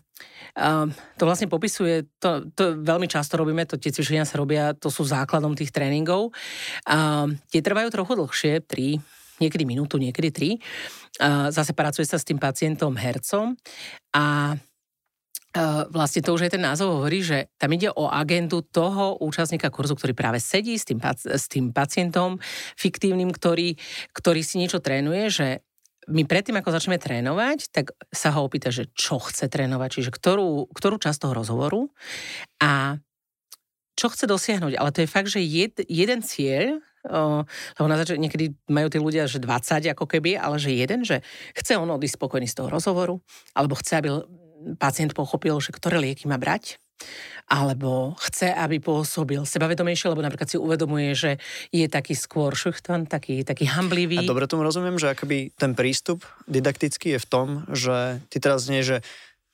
um, 0.58 0.90
to 1.18 1.24
vlastne 1.26 1.48
popisuje, 1.50 2.10
to, 2.22 2.50
to 2.54 2.82
veľmi 2.82 3.06
často 3.10 3.38
robíme, 3.38 3.66
to 3.66 3.78
tie 3.78 3.94
cvičenia 3.94 4.26
sa 4.26 4.40
robia, 4.42 4.74
to 4.74 4.90
sú 4.90 5.06
základom 5.06 5.54
tých 5.54 5.72
tréningov. 5.74 6.34
Um, 6.86 7.38
tie 7.50 7.62
trvajú 7.62 7.94
trochu 7.94 8.14
dlhšie, 8.18 8.54
3, 8.66 9.44
niekedy 9.44 9.64
minútu, 9.64 10.02
niekedy 10.02 10.30
3. 10.34 10.58
Uh, 11.18 11.50
zase 11.50 11.74
pracuje 11.74 12.06
sa 12.06 12.22
s 12.22 12.26
tým 12.26 12.38
pacientom 12.38 12.94
hercom 12.94 13.58
a 14.14 14.58
vlastne 15.92 16.22
to 16.24 16.36
už 16.36 16.48
aj 16.48 16.52
ten 16.58 16.64
názov 16.64 17.02
hovorí, 17.02 17.24
že 17.24 17.52
tam 17.58 17.74
ide 17.74 17.90
o 17.94 18.10
agendu 18.10 18.62
toho 18.62 19.18
účastníka 19.24 19.72
kurzu, 19.72 19.96
ktorý 19.96 20.14
práve 20.14 20.40
sedí 20.42 20.76
s 20.76 20.86
tým, 20.86 21.00
s 21.04 21.46
tým 21.50 21.72
pacientom 21.72 22.38
fiktívnym, 22.76 23.32
ktorý, 23.32 23.76
ktorý 24.14 24.42
si 24.44 24.60
niečo 24.62 24.84
trénuje, 24.84 25.24
že 25.32 25.48
my 26.08 26.24
predtým, 26.24 26.56
ako 26.56 26.72
začneme 26.72 26.96
trénovať, 26.96 27.68
tak 27.76 27.92
sa 28.16 28.32
ho 28.32 28.48
opýta, 28.48 28.72
že 28.72 28.88
čo 28.96 29.20
chce 29.20 29.52
trénovať, 29.52 30.00
čiže 30.00 30.12
ktorú, 30.16 30.72
ktorú 30.72 30.96
časť 31.04 31.28
toho 31.28 31.34
rozhovoru 31.36 31.92
a 32.64 32.96
čo 33.98 34.08
chce 34.08 34.30
dosiahnuť. 34.30 34.80
Ale 34.80 34.94
to 34.96 35.04
je 35.04 35.10
fakt, 35.10 35.28
že 35.28 35.44
jed, 35.44 35.84
jeden 35.90 36.24
cieľ, 36.24 36.80
o, 37.04 37.44
lebo 37.76 37.88
na 37.92 38.00
začiatku 38.00 38.24
niekedy 38.24 38.56
majú 38.72 38.88
tí 38.88 39.04
ľudia, 39.04 39.28
že 39.28 39.44
20 39.44 39.84
ako 39.92 40.06
keby, 40.08 40.40
ale 40.40 40.56
že 40.62 40.72
jeden, 40.72 41.04
že 41.04 41.20
chce 41.58 41.76
on 41.76 41.92
odísť 41.92 42.16
spokojný 42.16 42.48
z 42.48 42.56
toho 42.56 42.72
rozhovoru, 42.72 43.20
alebo 43.52 43.76
chce, 43.76 44.00
aby 44.00 44.10
pacient 44.78 45.14
pochopil, 45.14 45.58
že 45.62 45.74
ktoré 45.74 46.02
lieky 46.02 46.30
má 46.30 46.40
brať, 46.40 46.82
alebo 47.48 48.18
chce, 48.20 48.52
aby 48.52 48.84
pôsobil 48.84 49.40
sebavedomejšie, 49.48 50.12
lebo 50.12 50.26
napríklad 50.26 50.52
si 50.52 50.58
uvedomuje, 50.60 51.16
že 51.16 51.32
je 51.72 51.88
taký 51.88 52.18
skôr 52.18 52.52
šuchtan, 52.58 53.08
taký, 53.08 53.48
taký 53.48 53.70
hamblivý. 53.70 54.20
A 54.20 54.28
dobre 54.28 54.50
tomu 54.50 54.68
rozumiem, 54.68 55.00
že 55.00 55.16
akoby 55.16 55.56
ten 55.56 55.72
prístup 55.72 56.28
didaktický 56.50 57.16
je 57.16 57.24
v 57.24 57.28
tom, 57.30 57.48
že 57.72 58.20
ty 58.28 58.44
teraz 58.44 58.68
nie, 58.68 58.84
že 58.84 59.00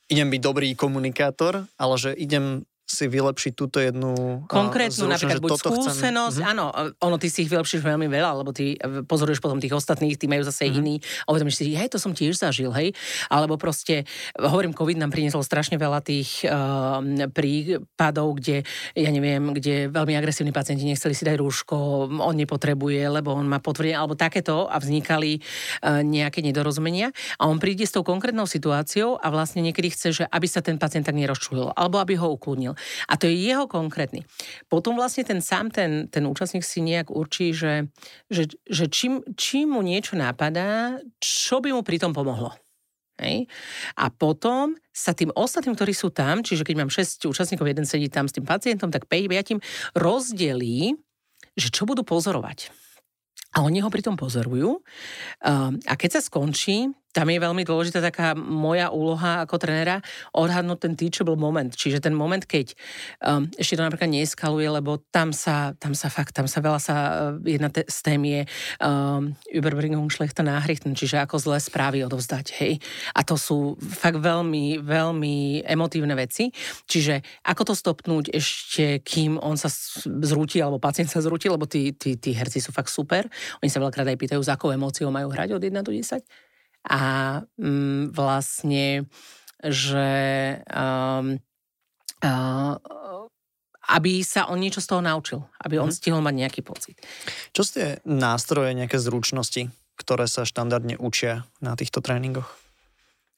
idem 0.09 0.33
byť 0.33 0.41
dobrý 0.41 0.69
komunikátor, 0.73 1.69
ale 1.77 1.95
že 2.01 2.11
idem 2.17 2.65
si 2.83 3.07
vylepšiť 3.07 3.51
túto 3.55 3.79
jednu 3.79 4.43
Konkrétnu, 4.51 5.07
napríklad 5.07 5.39
buď 5.39 5.55
skúsenosť, 5.55 6.37
chcem... 6.43 6.51
áno, 6.51 6.67
ono 6.99 7.15
ty 7.15 7.31
si 7.31 7.47
ich 7.47 7.51
vylepšíš 7.51 7.79
veľmi 7.79 8.11
veľa, 8.11 8.43
lebo 8.43 8.51
ty 8.51 8.75
e, 8.75 9.07
pozoruješ 9.07 9.39
potom 9.39 9.63
tých 9.63 9.71
ostatných, 9.71 10.19
tí 10.19 10.27
majú 10.27 10.43
zase 10.43 10.67
mm-hmm. 10.67 10.79
iný 10.83 10.95
a 11.23 11.31
uvedomíš 11.31 11.63
si, 11.63 11.71
hej, 11.71 11.87
to 11.87 11.95
som 11.95 12.11
tiež 12.11 12.35
zažil, 12.35 12.75
hej, 12.75 12.91
alebo 13.31 13.55
proste, 13.55 14.03
hovorím, 14.35 14.75
COVID 14.75 14.99
nám 14.99 15.15
priniesol 15.15 15.47
strašne 15.47 15.79
veľa 15.79 16.03
tých 16.03 16.43
uh, 16.43 16.99
prípadov, 17.31 18.35
kde, 18.43 18.67
ja 18.99 19.09
neviem, 19.15 19.55
kde 19.55 19.87
veľmi 19.87 20.19
agresívni 20.19 20.51
pacienti 20.51 20.83
nechceli 20.83 21.15
si 21.15 21.23
dať 21.23 21.39
rúško, 21.39 22.11
on 22.19 22.35
nepotrebuje, 22.35 22.99
lebo 22.99 23.31
on 23.31 23.47
má 23.47 23.63
potvrdenie, 23.63 23.95
alebo 23.95 24.19
takéto 24.19 24.67
a 24.67 24.75
vznikali 24.75 25.39
uh, 25.39 26.03
nejaké 26.03 26.43
nedorozumenia. 26.43 27.15
A 27.39 27.47
on 27.47 27.63
príde 27.63 27.87
s 27.87 27.95
tou 27.95 28.03
konkrétnou 28.03 28.43
situáciou 28.43 29.15
a 29.23 29.31
vlastne 29.31 29.63
niekedy 29.63 29.87
chce, 29.95 30.07
že 30.11 30.23
aby 30.27 30.51
sa 30.51 30.59
ten 30.59 30.75
pacient 30.75 31.07
tak 31.07 31.15
nerozčulil, 31.15 31.71
alebo 31.79 32.03
aby 32.03 32.19
ho 32.19 32.27
ukludnil 32.35 32.72
zmenil. 32.73 33.07
A 33.07 33.13
to 33.17 33.29
je 33.29 33.35
jeho 33.37 33.65
konkrétny. 33.69 34.25
Potom 34.67 34.97
vlastne 34.97 35.23
ten 35.23 35.39
sám, 35.39 35.69
ten, 35.69 36.09
ten 36.09 36.25
účastník 36.25 36.65
si 36.65 36.81
nejak 36.81 37.13
určí, 37.13 37.53
že, 37.53 37.87
že, 38.27 38.49
že 38.67 38.89
čím, 38.89 39.21
čím 39.37 39.77
mu 39.77 39.81
niečo 39.85 40.17
napadá, 40.17 40.99
čo 41.21 41.61
by 41.61 41.71
mu 41.71 41.81
pri 41.85 42.01
tom 42.01 42.11
pomohlo. 42.11 42.51
Hej. 43.21 43.45
A 43.93 44.09
potom 44.09 44.73
sa 44.89 45.13
tým 45.13 45.29
ostatným, 45.37 45.77
ktorí 45.77 45.93
sú 45.93 46.09
tam, 46.09 46.41
čiže 46.41 46.65
keď 46.65 46.75
mám 46.81 46.89
6 46.89 47.29
účastníkov, 47.29 47.69
jeden 47.69 47.85
sedí 47.85 48.09
tam 48.09 48.25
s 48.25 48.33
tým 48.33 48.45
pacientom, 48.45 48.89
tak 48.89 49.05
5 49.05 49.29
ja 49.29 49.43
rozdelí, 49.93 50.97
že 51.53 51.69
čo 51.69 51.85
budú 51.85 52.01
pozorovať. 52.01 52.73
A 53.53 53.61
oni 53.61 53.85
ho 53.85 53.89
pritom 53.93 54.17
pozorujú. 54.17 54.81
A 55.45 55.93
keď 55.93 56.17
sa 56.17 56.21
skončí, 56.25 56.89
tam 57.13 57.29
je 57.29 57.37
veľmi 57.37 57.61
dôležitá 57.61 58.01
taká 58.01 58.33
moja 58.33 58.89
úloha 58.89 59.45
ako 59.45 59.61
trenera 59.61 60.01
odhadnúť 60.33 60.89
ten 60.89 60.93
teachable 60.97 61.37
moment. 61.37 61.69
Čiže 61.69 62.01
ten 62.01 62.17
moment, 62.17 62.41
keď 62.41 62.73
um, 63.21 63.45
ešte 63.53 63.77
to 63.77 63.85
napríklad 63.85 64.09
neeskaluje, 64.09 64.65
lebo 64.65 64.97
tam 65.13 65.29
sa, 65.29 65.77
tam 65.77 65.93
sa 65.93 66.09
fakt, 66.09 66.33
tam 66.33 66.49
sa 66.49 66.59
veľa 66.59 66.79
sa, 66.81 66.95
uh, 66.97 67.37
jedna 67.45 67.69
te, 67.69 67.85
z 67.85 67.99
tém 68.01 68.21
je 68.25 68.41
um, 68.81 69.29
Überbringung 69.53 70.09
schlechter 70.09 70.41
Nachrichten, 70.41 70.97
čiže 70.97 71.21
ako 71.21 71.37
zlé 71.37 71.61
správy 71.61 72.01
odovzdať, 72.01 72.45
hej. 72.57 72.81
A 73.13 73.21
to 73.21 73.37
sú 73.37 73.77
fakt 73.77 74.17
veľmi, 74.17 74.81
veľmi 74.81 75.61
emotívne 75.69 76.17
veci. 76.17 76.49
Čiže 76.89 77.45
ako 77.45 77.61
to 77.69 77.73
stopnúť 77.77 78.33
ešte, 78.33 79.05
kým 79.05 79.37
on 79.37 79.53
sa 79.53 79.69
zrúti, 80.25 80.57
alebo 80.57 80.81
pacient 80.81 81.13
sa 81.13 81.21
zrúti, 81.21 81.45
lebo 81.45 81.69
tí, 81.69 81.93
tí, 81.93 82.17
tí 82.17 82.33
herci 82.33 82.57
sú 82.57 82.73
fakt 82.73 82.89
super. 82.89 83.29
Oni 83.61 83.69
sa 83.69 83.77
veľakrát 83.77 84.09
aj 84.09 84.17
pýtajú, 84.17 84.41
za 84.41 84.57
akou 84.57 84.73
emóciou 84.73 85.13
majú 85.13 85.29
hrať 85.29 85.53
od 85.53 85.61
1 85.61 85.85
do 85.85 85.93
10 85.93 86.25
a 86.87 87.01
mm, 87.55 88.11
vlastne, 88.11 89.07
že 89.63 90.11
um, 90.67 91.39
uh, 92.23 92.75
aby 93.83 94.23
sa 94.23 94.47
on 94.47 94.59
niečo 94.63 94.79
z 94.79 94.87
toho 94.95 95.01
naučil, 95.03 95.43
aby 95.59 95.79
on 95.79 95.91
mm. 95.91 95.97
stihol 95.97 96.23
mať 96.23 96.35
nejaký 96.39 96.61
pocit. 96.63 96.95
Čo 97.51 97.67
ste 97.67 97.83
nástroje, 98.07 98.75
nejaké 98.75 98.95
zručnosti, 98.99 99.67
ktoré 99.99 100.27
sa 100.27 100.47
štandardne 100.47 100.95
učia 100.99 101.47
na 101.59 101.75
týchto 101.75 101.99
tréningoch? 101.99 102.47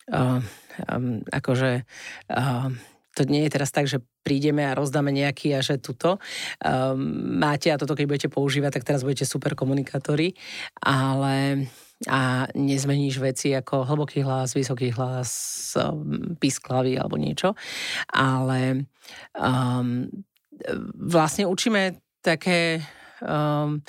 Uh, 0.06 0.38
um, 0.86 1.26
akože 1.34 1.82
uh, 2.30 2.70
to 3.18 3.22
nie 3.26 3.48
je 3.48 3.54
teraz 3.58 3.74
tak, 3.74 3.90
že 3.90 4.06
prídeme 4.22 4.62
a 4.68 4.78
rozdáme 4.78 5.10
nejaký 5.10 5.58
a 5.58 5.66
že 5.66 5.82
tuto 5.82 6.22
um, 6.62 7.42
máte 7.42 7.74
a 7.74 7.80
toto 7.82 7.98
keď 7.98 8.06
budete 8.06 8.30
používať, 8.30 8.78
tak 8.78 8.86
teraz 8.86 9.02
budete 9.02 9.26
super 9.26 9.58
komunikátori, 9.58 10.38
ale 10.78 11.66
a 12.04 12.52
nezmeníš 12.52 13.24
veci 13.24 13.56
ako 13.56 13.88
hlboký 13.88 14.20
hlas, 14.28 14.52
vysoký 14.52 14.92
hlas, 14.92 15.30
um, 15.80 16.36
písklavy 16.36 17.00
alebo 17.00 17.16
niečo. 17.16 17.56
Ale 18.12 18.84
um, 19.32 20.04
vlastne 21.00 21.48
učíme 21.48 21.96
také 22.20 22.84
um, 23.24 23.80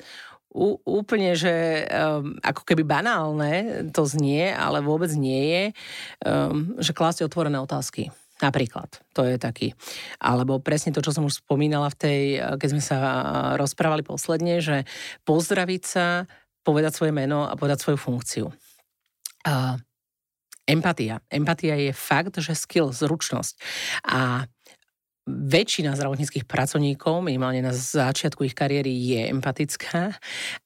úplne, 0.87 1.35
že 1.35 1.85
um, 1.85 2.39
ako 2.39 2.63
keby 2.63 2.87
banálne 2.87 3.85
to 3.91 4.07
znie, 4.07 4.55
ale 4.55 4.79
vôbec 4.79 5.11
nie 5.13 5.43
je, 5.51 5.63
um, 6.23 6.79
že 6.79 6.95
klásť 6.95 7.27
otvorené 7.27 7.59
otázky. 7.59 8.09
Napríklad, 8.37 9.01
to 9.17 9.25
je 9.25 9.41
taký. 9.41 9.73
Alebo 10.21 10.61
presne 10.61 10.93
to, 10.93 11.01
čo 11.01 11.09
som 11.09 11.25
už 11.25 11.41
spomínala 11.41 11.89
v 11.89 11.97
tej, 11.97 12.21
keď 12.61 12.69
sme 12.69 12.83
sa 12.85 12.97
rozprávali 13.57 14.05
posledne, 14.05 14.61
že 14.61 14.85
pozdraviť 15.25 15.81
sa 15.81 16.29
povedať 16.67 16.91
svoje 16.99 17.15
meno 17.15 17.47
a 17.47 17.55
povedať 17.55 17.87
svoju 17.87 17.95
funkciu. 17.95 18.45
Uh, 19.47 19.79
empatia. 20.67 21.23
Empatia 21.31 21.79
je 21.79 21.95
fakt, 21.95 22.35
že 22.43 22.51
skill, 22.51 22.91
zručnosť. 22.91 23.55
A 24.03 24.43
väčšina 25.27 25.91
zdravotníckých 25.95 26.47
pracovníkov, 26.47 27.19
minimálne 27.19 27.59
na 27.59 27.75
začiatku 27.75 28.47
ich 28.47 28.55
kariéry, 28.55 28.91
je 28.91 29.27
empatická, 29.27 30.15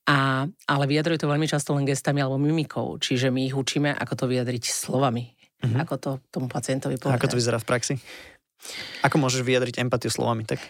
a, 0.05 0.45
ale 0.45 0.83
vyjadruje 0.85 1.17
to 1.17 1.29
veľmi 1.29 1.49
často 1.49 1.73
len 1.73 1.85
gestami 1.85 2.21
alebo 2.21 2.37
mimikou. 2.37 3.01
Čiže 3.01 3.33
my 3.33 3.49
ich 3.49 3.57
učíme, 3.57 3.89
ako 3.97 4.13
to 4.13 4.25
vyjadriť 4.29 4.63
slovami. 4.69 5.33
Mm-hmm. 5.61 5.81
Ako 5.81 5.95
to 5.97 6.09
tomu 6.29 6.45
pacientovi 6.45 6.97
povedať. 6.97 7.13
A 7.13 7.17
ako 7.17 7.33
to 7.33 7.39
vyzerá 7.41 7.57
v 7.57 7.67
praxi? 7.69 7.95
Ako 9.01 9.17
môžeš 9.17 9.41
vyjadriť 9.41 9.81
empatiu 9.81 10.13
slovami? 10.13 10.45
Tak? 10.45 10.61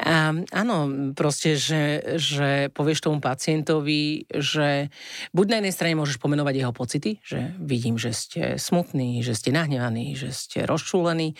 A, 0.00 0.32
áno, 0.32 0.76
proste, 1.12 1.60
že, 1.60 2.16
že 2.16 2.72
povieš 2.72 3.04
tomu 3.04 3.20
pacientovi, 3.20 4.24
že 4.32 4.88
buď 5.36 5.46
na 5.48 5.56
jednej 5.60 5.74
strane 5.76 5.94
môžeš 6.00 6.16
pomenovať 6.16 6.54
jeho 6.56 6.72
pocity, 6.72 7.20
že 7.20 7.52
vidím, 7.60 8.00
že 8.00 8.16
ste 8.16 8.42
smutní, 8.56 9.20
že 9.20 9.36
ste 9.36 9.52
nahnevaní, 9.52 10.16
že 10.16 10.32
ste 10.32 10.64
rozčúlení, 10.64 11.36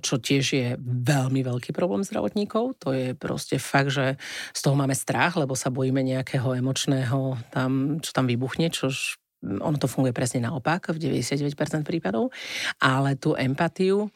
čo 0.00 0.14
tiež 0.16 0.44
je 0.48 0.68
veľmi 0.82 1.44
veľký 1.44 1.76
problém 1.76 2.00
zdravotníkov. 2.02 2.80
To 2.82 2.96
je 2.96 3.12
proste 3.12 3.60
fakt, 3.60 3.92
že 3.92 4.16
z 4.56 4.60
toho 4.64 4.72
máme 4.72 4.96
strach, 4.96 5.36
lebo 5.36 5.52
sa 5.52 5.68
bojíme 5.68 6.00
nejakého 6.00 6.56
emočného 6.56 7.36
tam, 7.52 8.00
čo 8.00 8.10
tam 8.16 8.24
vybuchne, 8.24 8.72
čo 8.72 8.88
ono 9.42 9.74
to 9.74 9.90
funguje 9.90 10.14
presne 10.14 10.46
naopak 10.46 10.94
v 10.94 11.02
99% 11.02 11.82
prípadov, 11.82 12.30
ale 12.78 13.18
tú 13.18 13.34
empatiu, 13.34 14.06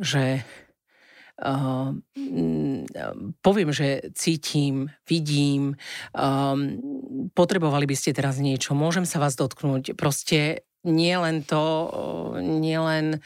že 0.00 0.40
uh, 1.40 1.96
poviem, 3.40 3.70
že 3.72 4.12
cítim, 4.12 4.92
vidím, 5.08 5.78
um, 6.12 6.76
potrebovali 7.32 7.88
by 7.88 7.96
ste 7.96 8.12
teraz 8.12 8.36
niečo, 8.42 8.76
môžem 8.76 9.08
sa 9.08 9.22
vás 9.22 9.38
dotknúť, 9.38 9.96
proste 9.96 10.66
nie 10.82 11.14
len 11.14 11.46
to, 11.46 11.62
nie 12.42 12.74
len, 12.74 13.22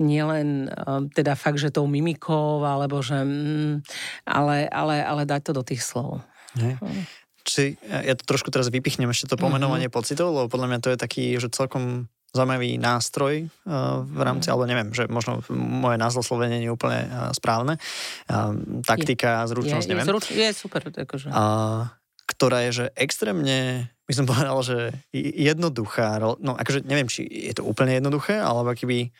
nie 0.00 0.24
len 0.24 0.72
teda 1.12 1.36
fakt, 1.36 1.60
že 1.60 1.68
tou 1.68 1.84
mimikou, 1.84 2.64
alebo 2.64 3.04
že, 3.04 3.20
mm, 3.20 3.84
ale, 4.24 4.64
ale, 4.72 5.04
ale 5.04 5.22
dať 5.28 5.40
to 5.44 5.52
do 5.52 5.62
tých 5.62 5.84
slov. 5.84 6.24
Nie. 6.56 6.80
Hm. 6.80 7.04
Či, 7.44 7.76
ja 7.84 8.16
to 8.16 8.24
trošku 8.24 8.48
teraz 8.48 8.72
vypichnem 8.72 9.12
ešte 9.12 9.28
to 9.28 9.36
pomenovanie 9.36 9.92
mm-hmm. 9.92 10.00
pocitov, 10.00 10.32
lebo 10.32 10.48
podľa 10.48 10.68
mňa 10.72 10.80
to 10.80 10.88
je 10.96 10.98
taký, 10.98 11.24
že 11.36 11.52
celkom 11.52 12.08
zaujímavý 12.34 12.76
nástroj 12.82 13.46
uh, 13.46 14.02
v 14.02 14.20
rámci, 14.20 14.50
mm. 14.50 14.52
alebo 14.52 14.64
neviem, 14.66 14.88
že 14.90 15.06
možno 15.06 15.40
moje 15.54 15.96
názvoslovenie 15.96 16.58
nie 16.58 16.68
je 16.68 16.74
úplne 16.74 17.06
uh, 17.06 17.30
správne. 17.30 17.78
Uh, 18.26 18.82
taktika, 18.82 19.46
zručnosť, 19.46 19.86
je, 19.86 19.90
neviem. 19.94 20.04
Je, 20.04 20.10
zruč, 20.10 20.24
je 20.34 20.48
super. 20.50 20.82
Akože. 20.82 21.30
Uh, 21.30 21.86
ktorá 22.26 22.66
je, 22.68 22.84
že 22.84 22.84
extrémne, 22.98 23.88
by 24.10 24.12
som 24.12 24.26
povedal, 24.30 24.58
že 24.66 24.78
jednoduchá. 25.14 26.18
No 26.42 26.58
akože 26.58 26.82
neviem, 26.82 27.06
či 27.06 27.22
je 27.24 27.54
to 27.54 27.62
úplne 27.62 27.94
jednoduché, 27.94 28.42
alebo 28.42 28.74
keby 28.74 29.14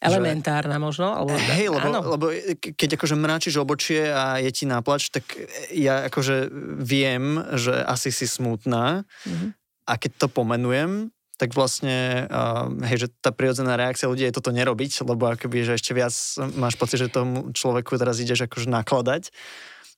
Elementárna 0.00 0.80
že, 0.80 0.84
možno? 0.88 1.12
Alebo, 1.12 1.36
hej, 1.36 1.68
lebo, 1.68 1.88
lebo 2.16 2.26
keď 2.56 2.96
akože 2.96 3.20
mráčiš 3.20 3.60
obočie 3.60 4.08
a 4.08 4.40
je 4.40 4.48
ti 4.48 4.64
náplač, 4.64 5.12
tak 5.12 5.28
ja 5.76 6.08
akože 6.08 6.48
viem, 6.80 7.36
že 7.52 7.76
asi 7.84 8.08
si 8.08 8.24
smutná 8.24 9.04
mm-hmm. 9.04 9.50
a 9.84 9.92
keď 10.00 10.24
to 10.24 10.26
pomenujem, 10.32 11.12
tak 11.40 11.56
vlastne, 11.56 12.28
uh, 12.28 12.68
hej, 12.84 13.08
že 13.08 13.08
tá 13.24 13.32
prirodzená 13.32 13.80
reakcia 13.80 14.12
ľudí 14.12 14.28
je 14.28 14.36
toto 14.36 14.52
nerobiť, 14.52 15.00
lebo 15.08 15.32
akoby, 15.32 15.64
že 15.64 15.80
ešte 15.80 15.96
viac 15.96 16.12
máš 16.52 16.76
pocit, 16.76 17.00
že 17.00 17.08
tomu 17.08 17.48
človeku 17.56 17.96
teraz 17.96 18.20
ideš 18.20 18.44
akože 18.44 18.68
nakladať. 18.68 19.32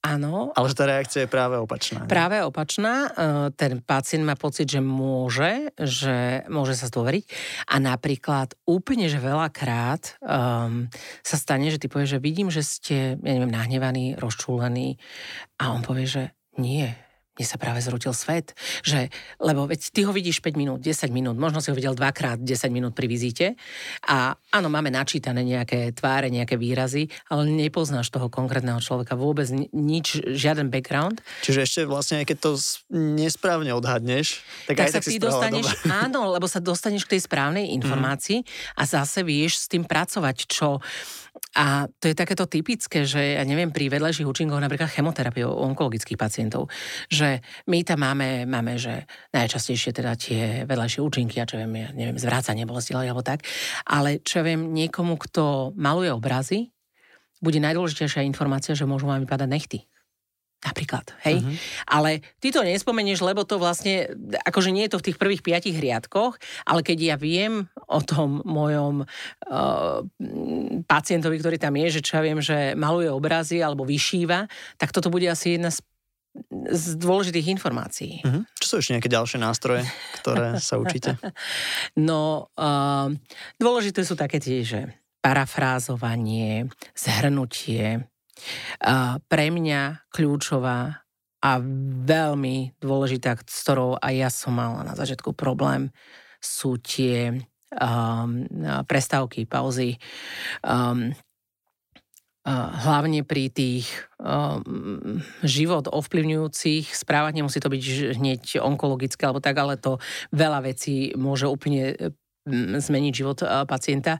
Áno. 0.03 0.51
Ale 0.59 0.67
že 0.67 0.75
tá 0.75 0.85
reakcia 0.91 1.21
je 1.25 1.31
práve 1.31 1.55
opačná. 1.55 2.11
Práve 2.11 2.43
opačná. 2.43 3.07
Ten 3.55 3.79
pacient 3.87 4.27
má 4.27 4.35
pocit, 4.35 4.67
že 4.67 4.83
môže, 4.83 5.71
že 5.79 6.43
môže 6.51 6.75
sa 6.75 6.91
stvoriť. 6.91 7.31
A 7.71 7.79
napríklad 7.79 8.59
úplne, 8.67 9.07
že 9.07 9.23
veľakrát 9.23 10.19
um, 10.19 10.91
sa 11.23 11.37
stane, 11.39 11.71
že 11.71 11.79
ty 11.79 11.87
povieš, 11.87 12.19
že 12.19 12.25
vidím, 12.25 12.51
že 12.51 12.67
ste, 12.67 13.15
ja 13.15 13.31
neviem, 13.31 13.55
nahnevaní, 13.55 14.19
rozčúlení 14.19 14.99
a 15.63 15.71
on 15.71 15.87
povie, 15.87 16.11
že 16.11 16.35
nie, 16.59 16.91
mne 17.33 17.47
sa 17.49 17.57
práve 17.57 17.81
zrutil 17.81 18.13
svet. 18.13 18.53
Že, 18.85 19.09
lebo 19.41 19.65
veď 19.65 19.81
ty 19.89 20.01
ho 20.05 20.13
vidíš 20.13 20.45
5 20.45 20.53
minút, 20.53 20.79
10 20.85 21.09
minút, 21.09 21.37
možno 21.41 21.65
si 21.65 21.73
ho 21.73 21.77
videl 21.77 21.97
dvakrát 21.97 22.37
10 22.37 22.69
minút 22.69 22.93
pri 22.93 23.09
vizite 23.09 23.57
a 24.05 24.37
áno, 24.53 24.69
máme 24.69 24.93
načítané 24.93 25.41
nejaké 25.41 25.97
tváre, 25.97 26.29
nejaké 26.29 26.61
výrazy, 26.61 27.09
ale 27.33 27.49
nepoznáš 27.49 28.13
toho 28.13 28.29
konkrétneho 28.29 28.77
človeka 28.85 29.17
vôbec 29.17 29.49
nič, 29.73 30.21
žiaden 30.21 30.69
background. 30.69 31.25
Čiže 31.41 31.61
ešte 31.65 31.81
vlastne, 31.89 32.29
keď 32.29 32.37
to 32.37 32.51
nesprávne 32.93 33.73
odhadneš, 33.73 34.45
tak, 34.69 34.77
tak 34.77 34.85
aj 34.85 34.91
sa 34.93 35.01
tak 35.01 35.09
si 35.09 35.17
dostaneš, 35.17 35.67
doba. 35.73 35.97
áno, 36.05 36.21
lebo 36.37 36.45
sa 36.45 36.61
dostaneš 36.61 37.09
k 37.09 37.17
tej 37.17 37.25
správnej 37.25 37.73
informácii 37.73 38.45
mm. 38.45 38.77
a 38.77 38.83
zase 38.85 39.25
vieš 39.25 39.65
s 39.65 39.67
tým 39.73 39.89
pracovať, 39.89 40.37
čo 40.45 40.85
a 41.53 41.85
to 42.01 42.09
je 42.09 42.17
takéto 42.17 42.49
typické, 42.49 43.05
že 43.05 43.37
ja 43.37 43.45
neviem, 43.45 43.69
pri 43.69 43.93
vedľajších 43.93 44.25
účinkoch 44.25 44.61
napríklad 44.61 44.89
chemoterapie 44.89 45.45
u 45.45 45.53
onkologických 45.69 46.17
pacientov, 46.17 46.73
že 47.13 47.22
my 47.69 47.79
tam 47.87 47.99
máme, 48.03 48.45
máme, 48.49 48.79
že 48.81 49.07
najčastejšie 49.31 49.91
teda 49.95 50.19
tie 50.19 50.65
vedľajšie 50.67 51.01
účinky, 51.03 51.39
ja 51.39 51.47
čo 51.47 51.61
viem, 51.61 51.73
ja 51.77 51.89
neviem, 51.93 52.19
zvrácanie 52.19 52.67
bolesti 52.67 52.95
alebo 52.95 53.23
tak, 53.23 53.47
ale 53.87 54.21
čo 54.23 54.43
viem, 54.43 54.75
niekomu, 54.75 55.17
kto 55.19 55.75
maluje 55.79 56.11
obrazy, 56.11 56.73
bude 57.43 57.59
najdôležitejšia 57.59 58.23
informácia, 58.23 58.79
že 58.79 58.87
môžu 58.87 59.11
vám 59.11 59.27
vypadať 59.27 59.49
nechty. 59.51 59.79
Napríklad, 60.63 61.11
hej? 61.27 61.43
Uh-huh. 61.43 61.59
Ale 61.91 62.23
ty 62.39 62.55
to 62.55 62.63
nespomenieš, 62.63 63.19
lebo 63.27 63.43
to 63.43 63.59
vlastne, 63.59 64.07
akože 64.47 64.71
nie 64.71 64.87
je 64.87 64.95
to 64.95 65.01
v 65.03 65.07
tých 65.11 65.19
prvých 65.19 65.43
piatich 65.43 65.75
riadkoch, 65.75 66.39
ale 66.63 66.87
keď 66.87 66.99
ja 67.03 67.17
viem 67.19 67.67
o 67.91 67.99
tom 67.99 68.47
mojom 68.47 69.03
uh, 69.03 70.07
pacientovi, 70.87 71.43
ktorý 71.43 71.59
tam 71.59 71.75
je, 71.83 71.99
že 71.99 72.05
čo 72.07 72.13
ja 72.15 72.23
viem, 72.23 72.39
že 72.39 72.79
maluje 72.79 73.11
obrazy 73.11 73.59
alebo 73.59 73.83
vyšíva, 73.83 74.47
tak 74.79 74.95
toto 74.95 75.11
bude 75.11 75.27
asi 75.27 75.59
jedna 75.59 75.75
z 75.75 75.83
z 76.73 76.85
dôležitých 76.97 77.53
informácií. 77.53 78.25
Uh-huh. 78.25 78.43
Čo 78.57 78.67
sú 78.67 78.75
ešte 78.81 78.93
nejaké 78.97 79.13
ďalšie 79.13 79.39
nástroje, 79.41 79.85
ktoré 80.21 80.57
sa 80.59 80.81
učíte? 80.81 81.17
No, 81.93 82.49
uh, 82.57 83.13
dôležité 83.61 84.01
sú 84.01 84.17
také 84.17 84.41
tie, 84.41 84.65
že 84.65 84.81
parafrázovanie, 85.23 86.73
zhrnutie, 86.97 88.09
pre 89.29 89.47
mňa 89.53 90.11
kľúčová 90.11 91.07
a 91.43 91.51
veľmi 92.07 92.79
dôležitá, 92.79 93.39
s 93.47 93.59
ktorou 93.67 93.99
aj 93.99 94.15
ja 94.15 94.31
som 94.31 94.55
mala 94.55 94.83
na 94.87 94.95
začiatku 94.95 95.35
problém, 95.35 95.91
sú 96.43 96.79
tie 96.79 97.39
um, 97.75 98.47
prestávky, 98.87 99.47
pauzy. 99.47 99.99
Um, 100.63 101.15
hlavne 102.47 103.23
pri 103.23 103.55
tých 103.55 103.87
um, 104.19 105.23
život 105.47 105.87
ovplyvňujúcich 105.87 106.91
správach, 106.91 107.35
nemusí 107.35 107.63
to 107.63 107.71
byť 107.71 107.83
hneď 108.19 108.43
onkologické 108.59 109.23
alebo 109.31 109.39
tak, 109.39 109.55
ale 109.63 109.79
to 109.79 110.03
veľa 110.35 110.67
vecí 110.67 111.15
môže 111.15 111.47
úplne 111.47 111.95
um, 112.47 112.79
zmeniť 112.83 113.13
život 113.15 113.39
pacienta. 113.71 114.19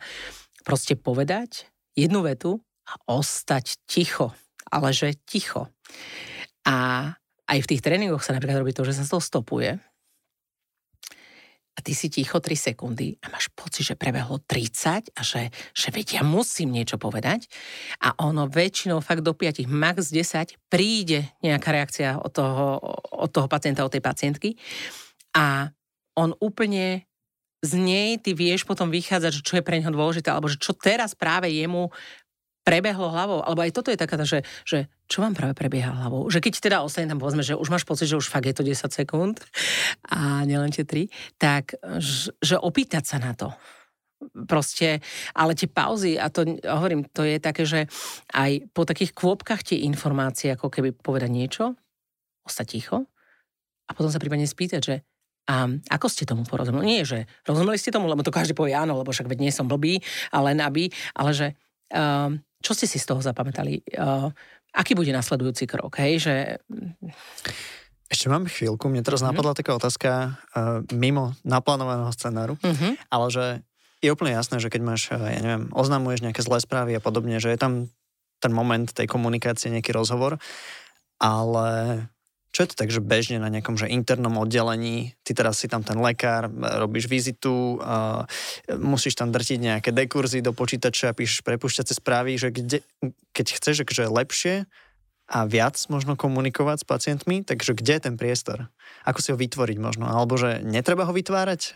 Proste 0.63 0.95
povedať 0.95 1.67
jednu 1.99 2.23
vetu 2.23 2.63
a 2.87 2.95
ostať 3.11 3.83
ticho, 3.91 4.31
ale 4.71 4.95
že 4.95 5.19
ticho. 5.27 5.67
A 6.63 7.11
aj 7.51 7.59
v 7.59 7.69
tých 7.75 7.83
tréningoch 7.83 8.23
sa 8.23 8.39
napríklad 8.39 8.63
robí 8.63 8.71
to, 8.71 8.87
že 8.87 8.95
sa 8.95 9.05
to 9.05 9.19
stopuje 9.19 9.83
a 11.73 11.79
ty 11.81 11.97
si 11.97 12.13
ticho 12.13 12.37
3 12.37 12.53
sekundy 12.53 13.17
a 13.25 13.33
máš 13.33 13.49
pocit, 13.57 13.89
že 13.89 13.95
prebehlo 13.97 14.45
30 14.45 15.17
a 15.17 15.21
že, 15.25 15.49
že 15.73 15.89
veď 15.89 16.21
ja 16.21 16.23
musím 16.23 16.69
niečo 16.69 17.01
povedať. 17.01 17.49
A 18.05 18.13
ono 18.21 18.45
väčšinou 18.45 19.01
fakt 19.01 19.25
do 19.25 19.33
5, 19.33 19.65
max 19.73 20.13
10 20.13 20.69
príde 20.69 21.33
nejaká 21.41 21.73
reakcia 21.73 22.21
od 22.21 22.29
toho, 22.29 22.77
od 23.09 23.31
toho 23.33 23.49
pacienta, 23.49 23.89
od 23.89 23.93
tej 23.93 24.05
pacientky. 24.05 24.61
A 25.33 25.73
on 26.13 26.37
úplne 26.45 27.09
z 27.65 27.73
nej 27.79 28.11
ty 28.21 28.37
vieš 28.37 28.69
potom 28.69 28.93
vychádzať, 28.93 29.41
že 29.41 29.47
čo 29.47 29.57
je 29.57 29.65
pre 29.65 29.81
neho 29.81 29.95
dôležité, 29.95 30.29
alebo 30.29 30.53
že 30.53 30.61
čo 30.61 30.77
teraz 30.77 31.17
práve 31.17 31.49
jemu 31.49 31.89
prebehlo 32.63 33.11
hlavou, 33.11 33.43
alebo 33.43 33.63
aj 33.63 33.75
toto 33.75 33.91
je 33.91 33.99
taká, 33.99 34.23
že, 34.23 34.47
že 34.63 34.87
čo 35.13 35.21
vám 35.21 35.37
práve 35.37 35.53
prebieha 35.53 35.93
hlavou? 35.93 36.25
Že 36.33 36.41
keď 36.41 36.53
teda 36.57 36.77
ostane 36.81 37.05
tam 37.05 37.21
povedzme, 37.21 37.45
že 37.45 37.53
už 37.53 37.69
máš 37.69 37.85
pocit, 37.85 38.09
že 38.09 38.17
už 38.17 38.33
fakt 38.33 38.49
je 38.49 38.57
to 38.57 38.65
10 38.65 38.89
sekúnd 38.89 39.37
a 40.09 40.49
nielen 40.49 40.73
tie 40.73 40.89
3, 40.89 41.13
tak 41.37 41.77
že 42.41 42.57
opýtať 42.57 43.05
sa 43.05 43.21
na 43.21 43.37
to. 43.37 43.53
Proste, 44.49 45.05
ale 45.37 45.53
tie 45.53 45.69
pauzy, 45.69 46.17
a 46.17 46.33
to 46.33 46.57
hovorím, 46.65 47.05
to 47.13 47.29
je 47.29 47.37
také, 47.37 47.69
že 47.69 47.91
aj 48.33 48.73
po 48.73 48.89
takých 48.89 49.13
kvôpkach 49.13 49.61
tie 49.61 49.85
informácie, 49.85 50.57
ako 50.57 50.73
keby 50.73 50.97
povedať 50.97 51.29
niečo, 51.29 51.77
ostať 52.49 52.67
ticho 52.73 53.05
a 53.85 53.91
potom 53.93 54.09
sa 54.09 54.23
prípadne 54.23 54.49
spýtať, 54.49 54.81
že 54.81 54.97
a 55.43 55.67
ako 55.91 56.07
ste 56.07 56.23
tomu 56.23 56.47
porozumeli? 56.47 56.87
Nie, 56.87 57.03
že 57.03 57.27
rozumeli 57.43 57.75
ste 57.75 57.91
tomu, 57.91 58.07
lebo 58.07 58.23
to 58.23 58.31
každý 58.31 58.55
povie 58.55 58.79
áno, 58.79 58.95
lebo 58.95 59.11
však 59.11 59.27
veď 59.27 59.39
nie 59.43 59.51
som 59.51 59.67
blbý, 59.67 59.99
ale 60.31 60.55
nabý, 60.55 60.95
ale 61.19 61.35
že 61.35 61.47
um, 61.91 62.39
čo 62.63 62.73
ste 62.79 62.87
si 62.87 63.03
z 63.03 63.11
toho 63.11 63.19
zapamätali? 63.19 63.83
Uh, 63.99 64.31
aký 64.73 64.97
bude 64.97 65.13
nasledujúci 65.13 65.69
krok? 65.69 66.01
Hej, 66.01 66.27
že... 66.29 66.35
Ešte 68.13 68.29
mám 68.29 68.45
chvíľku, 68.45 68.89
mne 68.93 69.01
teraz 69.05 69.25
mm-hmm. 69.25 69.33
napadla 69.33 69.57
taká 69.57 69.73
otázka 69.73 70.11
uh, 70.53 70.85
mimo 70.93 71.33
naplánovaného 71.45 72.13
scenáru, 72.13 72.61
mm-hmm. 72.61 72.93
ale 73.09 73.27
že 73.33 73.45
je 74.03 74.11
úplne 74.11 74.35
jasné, 74.35 74.59
že 74.59 74.69
keď 74.69 74.83
máš, 74.83 75.09
ja 75.15 75.41
neviem, 75.41 75.71
oznamuješ 75.71 76.27
nejaké 76.27 76.43
zlé 76.43 76.59
správy 76.59 76.99
a 76.99 77.01
podobne, 77.01 77.39
že 77.39 77.55
je 77.55 77.59
tam 77.61 77.73
ten 78.43 78.51
moment 78.51 78.91
tej 78.91 79.07
komunikácie, 79.07 79.71
nejaký 79.71 79.95
rozhovor, 79.95 80.43
ale 81.23 82.03
čo 82.53 82.63
je 82.63 82.69
to 82.69 82.77
tak, 82.77 82.93
že 82.93 83.01
bežne 83.01 83.41
na 83.41 83.49
nejakom 83.49 83.81
že 83.81 83.89
internom 83.89 84.37
oddelení, 84.37 85.17
ty 85.25 85.33
teraz 85.33 85.65
si 85.65 85.73
tam 85.73 85.81
ten 85.81 85.97
lekár, 85.97 86.53
robíš 86.53 87.09
vizitu, 87.09 87.81
uh, 87.81 88.29
musíš 88.77 89.17
tam 89.17 89.33
drtiť 89.33 89.59
nejaké 89.59 89.91
dekurzy 89.91 90.45
do 90.45 90.53
počítača, 90.53 91.17
píšeš 91.17 91.41
prepušťacie 91.49 91.97
správy, 91.97 92.37
že 92.37 92.53
kde, 92.53 92.85
keď 93.33 93.47
chceš 93.57 93.77
že 93.89 94.05
lepšie 94.05 94.69
a 95.33 95.49
viac 95.49 95.81
možno 95.89 96.13
komunikovať 96.13 96.85
s 96.85 96.87
pacientmi, 96.87 97.41
takže 97.41 97.73
kde 97.73 97.97
je 97.97 98.03
ten 98.05 98.15
priestor? 98.21 98.69
Ako 99.09 99.25
si 99.25 99.33
ho 99.33 99.41
vytvoriť 99.41 99.81
možno? 99.81 100.05
Alebo 100.05 100.37
že 100.37 100.61
netreba 100.61 101.09
ho 101.09 101.13
vytvárať? 101.17 101.73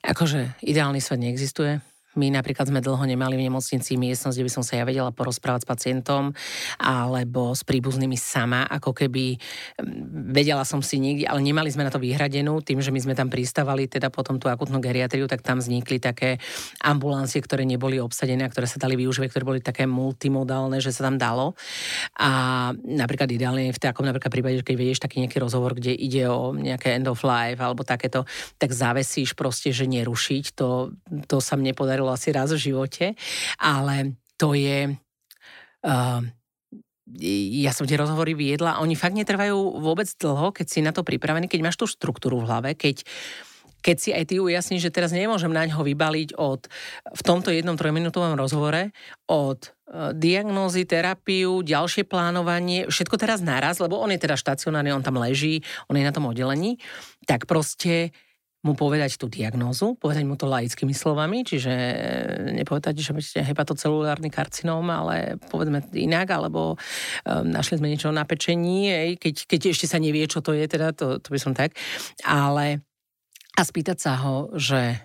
Akože 0.00 0.56
ideálny 0.64 0.98
svet 1.04 1.20
neexistuje 1.20 1.84
My 2.14 2.30
napríklad 2.30 2.70
sme 2.70 2.84
dlho 2.84 3.02
nemali 3.02 3.34
v 3.34 3.50
nemocnici 3.50 3.98
miestnosť, 3.98 4.36
kde 4.38 4.46
by 4.46 4.52
som 4.52 4.62
sa 4.62 4.78
ja 4.78 4.84
vedela 4.86 5.10
porozprávať 5.10 5.64
s 5.64 5.68
pacientom 5.68 6.22
alebo 6.78 7.56
s 7.56 7.66
príbuznými 7.66 8.14
sama, 8.14 8.68
ako 8.68 8.94
keby 8.94 9.40
vedela 10.30 10.62
som 10.62 10.84
si 10.84 11.00
niekde, 11.00 11.26
ale 11.26 11.42
nemali 11.42 11.72
sme 11.72 11.82
na 11.82 11.90
to 11.90 11.98
vyhradenú, 11.98 12.60
tým, 12.60 12.78
že 12.78 12.92
my 12.92 13.00
sme 13.00 13.14
tam 13.16 13.32
pristávali 13.32 13.88
teda 13.88 14.12
potom 14.12 14.38
tú 14.38 14.46
akutnú 14.46 14.78
geriatriu, 14.78 15.26
tak 15.26 15.40
tam 15.42 15.58
vznikli 15.58 15.98
také 15.98 16.38
ambulancie, 16.84 17.40
ktoré 17.40 17.64
neboli 17.64 17.98
obsadené 17.98 18.44
a 18.44 18.52
ktoré 18.52 18.68
sa 18.68 18.76
dali 18.76 18.94
využívať, 19.00 19.28
ktoré 19.32 19.44
boli 19.44 19.60
také 19.64 19.88
multimodálne, 19.88 20.78
že 20.78 20.92
sa 20.92 21.08
tam 21.08 21.16
dalo. 21.16 21.56
A 22.20 22.70
napríklad 22.76 23.32
ideálne 23.32 23.72
v 23.72 23.80
takom 23.80 24.04
napríklad 24.04 24.34
prípade, 24.34 24.66
keď 24.66 24.76
vedieš 24.76 24.98
taký 25.00 25.22
nejaký 25.22 25.38
rozhovor, 25.38 25.78
kde 25.78 25.94
ide 25.94 26.26
o 26.26 26.50
nejaké 26.50 26.98
end 26.98 27.06
of 27.06 27.22
life 27.22 27.62
alebo 27.62 27.86
takéto, 27.86 28.26
tak 28.58 28.74
zavesíš 28.74 29.38
proste, 29.38 29.70
že 29.70 29.86
nerušiť. 29.86 30.58
To, 30.58 30.90
to 31.30 31.38
sa 31.38 31.54
mne 31.54 31.70
podarilo 31.72 32.03
asi 32.10 32.34
raz 32.34 32.50
v 32.52 32.72
živote, 32.72 33.14
ale 33.60 34.18
to 34.36 34.52
je... 34.56 34.92
Uh, 35.84 36.24
ja 37.60 37.68
som 37.76 37.84
tie 37.84 38.00
rozhovory 38.00 38.32
viedla 38.32 38.80
oni 38.80 38.96
fakt 38.96 39.12
netrvajú 39.12 39.76
vôbec 39.76 40.08
dlho, 40.16 40.56
keď 40.56 40.66
si 40.72 40.80
na 40.80 40.88
to 40.88 41.04
pripravený, 41.04 41.52
keď 41.52 41.60
máš 41.60 41.76
tú 41.76 41.84
štruktúru 41.84 42.40
v 42.40 42.48
hlave, 42.48 42.70
keď 42.72 43.04
keď 43.84 43.96
si 44.00 44.10
aj 44.16 44.24
ty 44.32 44.40
ujasníš, 44.40 44.88
že 44.88 44.94
teraz 44.96 45.12
nemôžem 45.12 45.52
na 45.52 45.68
ňo 45.68 45.84
vybaliť 45.84 46.40
od, 46.40 46.72
v 47.12 47.20
tomto 47.20 47.52
jednom 47.52 47.76
trojminútovom 47.76 48.32
rozhovore 48.32 48.96
od 49.28 49.60
uh, 49.60 50.16
diagnózy, 50.16 50.88
terapiu, 50.88 51.60
ďalšie 51.60 52.08
plánovanie, 52.08 52.88
všetko 52.88 53.20
teraz 53.20 53.44
naraz, 53.44 53.84
lebo 53.84 54.00
on 54.00 54.08
je 54.16 54.24
teda 54.24 54.40
štacionárny, 54.40 54.88
on 54.88 55.04
tam 55.04 55.20
leží, 55.20 55.60
on 55.92 56.00
je 56.00 56.08
na 56.08 56.16
tom 56.16 56.24
oddelení, 56.24 56.80
tak 57.28 57.44
proste 57.44 58.16
mu 58.64 58.72
povedať 58.72 59.20
tú 59.20 59.28
diagnózu, 59.28 59.92
povedať 60.00 60.24
mu 60.24 60.40
to 60.40 60.48
laickými 60.48 60.96
slovami, 60.96 61.44
čiže 61.44 61.72
nepovedať, 62.56 62.96
že 62.96 63.12
máte 63.12 63.44
hepatocelulárny 63.44 64.32
karcinóm, 64.32 64.88
ale 64.88 65.36
povedzme 65.52 65.84
inak, 65.92 66.32
alebo 66.32 66.74
um, 66.74 67.44
našli 67.44 67.76
sme 67.76 67.92
niečo 67.92 68.08
na 68.08 68.24
pečení, 68.24 68.88
ej, 68.88 69.10
keď, 69.20 69.34
keď 69.44 69.60
ešte 69.76 69.86
sa 69.86 70.00
nevie, 70.00 70.24
čo 70.24 70.40
to 70.40 70.56
je, 70.56 70.64
teda 70.64 70.96
to, 70.96 71.20
to 71.20 71.28
by 71.28 71.38
som 71.38 71.52
tak. 71.52 71.76
Ale 72.24 72.80
a 73.54 73.62
spýtať 73.62 73.98
sa 74.00 74.18
ho, 74.18 74.50
že 74.56 74.98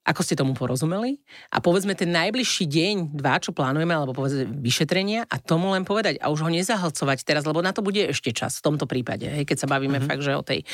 ako 0.00 0.20
ste 0.24 0.34
tomu 0.34 0.56
porozumeli 0.56 1.20
a 1.52 1.62
povedzme 1.62 1.92
ten 1.94 2.10
najbližší 2.10 2.64
deň, 2.66 2.94
dva, 3.14 3.38
čo 3.38 3.54
plánujeme, 3.54 3.92
alebo 3.92 4.16
povedzme 4.16 4.48
vyšetrenia 4.58 5.28
a 5.28 5.36
tomu 5.38 5.70
len 5.76 5.86
povedať 5.86 6.18
a 6.18 6.32
už 6.32 6.48
ho 6.48 6.50
nezahlcovať 6.50 7.22
teraz, 7.22 7.44
lebo 7.46 7.62
na 7.62 7.70
to 7.70 7.84
bude 7.84 8.00
ešte 8.00 8.32
čas 8.32 8.58
v 8.58 8.72
tomto 8.72 8.88
prípade, 8.88 9.28
hej, 9.28 9.44
keď 9.44 9.56
sa 9.60 9.70
bavíme 9.70 10.00
mm-hmm. 10.00 10.10
fakt, 10.10 10.24
že 10.24 10.32
o 10.34 10.42
tej. 10.42 10.66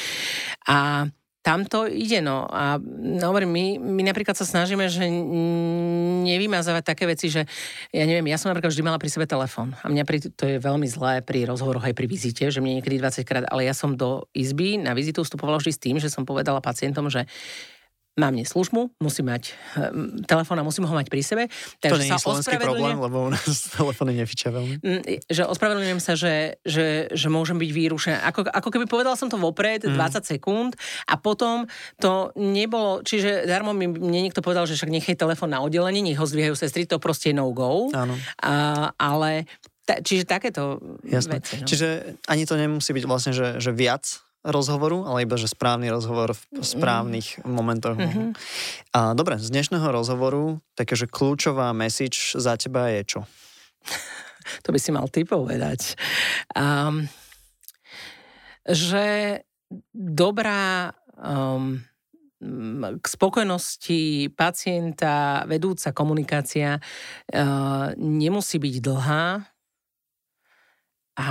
A 0.70 1.04
tam 1.46 1.62
to 1.62 1.86
ide, 1.86 2.18
no. 2.18 2.42
A 2.50 2.82
no, 2.82 3.30
my, 3.30 3.78
my 3.78 4.02
napríklad 4.02 4.34
sa 4.34 4.42
snažíme, 4.42 4.90
že 4.90 5.06
nevymazávať 6.26 6.82
také 6.82 7.06
veci, 7.06 7.30
že 7.30 7.46
ja 7.94 8.02
neviem, 8.02 8.26
ja 8.26 8.34
som 8.34 8.50
napríklad 8.50 8.74
vždy 8.74 8.82
mala 8.82 8.98
pri 8.98 9.14
sebe 9.14 9.30
telefón. 9.30 9.78
A 9.78 9.86
mňa 9.86 10.02
pri, 10.02 10.26
to 10.34 10.42
je 10.42 10.58
veľmi 10.58 10.90
zlé 10.90 11.22
pri 11.22 11.46
rozhovoroch 11.46 11.86
aj 11.86 11.94
pri 11.94 12.10
vizite, 12.10 12.50
že 12.50 12.58
mne 12.58 12.82
niekedy 12.82 12.98
20 12.98 13.22
krát, 13.22 13.46
ale 13.46 13.62
ja 13.62 13.78
som 13.78 13.94
do 13.94 14.26
izby 14.34 14.74
na 14.74 14.90
vizitu 14.90 15.22
vstupovala 15.22 15.62
vždy 15.62 15.70
s 15.70 15.78
tým, 15.78 15.96
že 16.02 16.10
som 16.10 16.26
povedala 16.26 16.58
pacientom, 16.58 17.06
že 17.06 17.30
mám 18.16 18.32
dnes 18.32 18.48
službu, 18.48 18.96
musím 18.96 19.28
mať 19.28 19.52
um, 19.76 20.16
telefón 20.24 20.56
a 20.56 20.64
musím 20.64 20.88
ho 20.88 20.94
mať 20.96 21.12
pri 21.12 21.20
sebe. 21.20 21.42
Takže 21.84 21.92
to 21.92 22.00
nie 22.00 22.08
je 22.08 22.24
slovenský 22.24 22.56
problém, 22.56 22.96
lebo 22.96 23.28
u 23.28 23.30
nás 23.30 23.44
telefóny 23.76 24.16
nefičia 24.16 24.48
veľmi. 24.48 24.80
Mm, 24.80 25.02
že 25.28 25.42
ospravedlňujem 25.44 26.00
sa, 26.00 26.16
že, 26.16 26.56
že, 26.64 27.12
že 27.12 27.28
môžem 27.28 27.60
byť 27.60 27.70
vyrušená. 27.70 28.18
Ako, 28.32 28.48
ako 28.48 28.68
keby 28.72 28.88
povedala 28.88 29.20
som 29.20 29.28
to 29.28 29.36
vopred, 29.36 29.84
mm. 29.84 30.00
20 30.00 30.24
sekúnd 30.24 30.72
a 31.04 31.20
potom 31.20 31.68
to 32.00 32.32
nebolo, 32.40 33.04
čiže 33.04 33.44
darmo 33.44 33.76
mi 33.76 33.84
mne 33.84 34.32
niekto 34.32 34.40
povedal, 34.40 34.64
že 34.64 34.80
však 34.80 34.88
nechaj 34.88 35.20
telefón 35.20 35.52
na 35.52 35.60
oddelenie, 35.60 36.00
nech 36.00 36.16
ho 36.16 36.24
zdvíhajú 36.24 36.56
sestry, 36.56 36.88
to 36.88 36.96
proste 36.96 37.30
je 37.30 37.36
no-go. 37.36 37.92
Áno. 37.92 38.16
A, 38.40 38.90
ale 38.96 39.44
ta, 39.86 40.02
čiže 40.02 40.26
takéto 40.26 40.82
Jasné. 41.06 41.38
veci. 41.38 41.54
No. 41.62 41.68
Čiže 41.68 41.88
ani 42.26 42.42
to 42.42 42.58
nemusí 42.58 42.90
byť 42.90 43.04
vlastne, 43.06 43.32
že, 43.36 43.62
že 43.62 43.70
viac 43.70 44.25
rozhovoru, 44.46 45.02
ale 45.02 45.26
iba, 45.26 45.34
že 45.34 45.50
správny 45.50 45.90
rozhovor 45.90 46.38
v 46.38 46.62
správnych 46.62 47.42
mm. 47.42 47.50
momentoch. 47.50 47.98
Mm-hmm. 47.98 48.28
A, 48.94 49.12
dobre, 49.18 49.42
z 49.42 49.50
dnešného 49.50 49.90
rozhovoru 49.90 50.62
takéže 50.78 51.10
kľúčová 51.10 51.74
message 51.74 52.38
za 52.38 52.54
teba 52.54 52.86
je 52.94 53.02
čo? 53.02 53.20
to 54.64 54.70
by 54.70 54.78
si 54.78 54.94
mal 54.94 55.10
ty 55.10 55.26
povedať. 55.26 55.98
Um, 56.54 57.10
že 58.66 59.42
dobrá 59.90 60.94
um, 61.18 61.82
k 62.96 63.06
spokojnosti 63.08 64.30
pacienta 64.36 65.42
vedúca 65.48 65.90
komunikácia 65.90 66.78
uh, 66.78 67.90
nemusí 67.98 68.60
byť 68.60 68.74
dlhá 68.78 69.26
a 71.16 71.28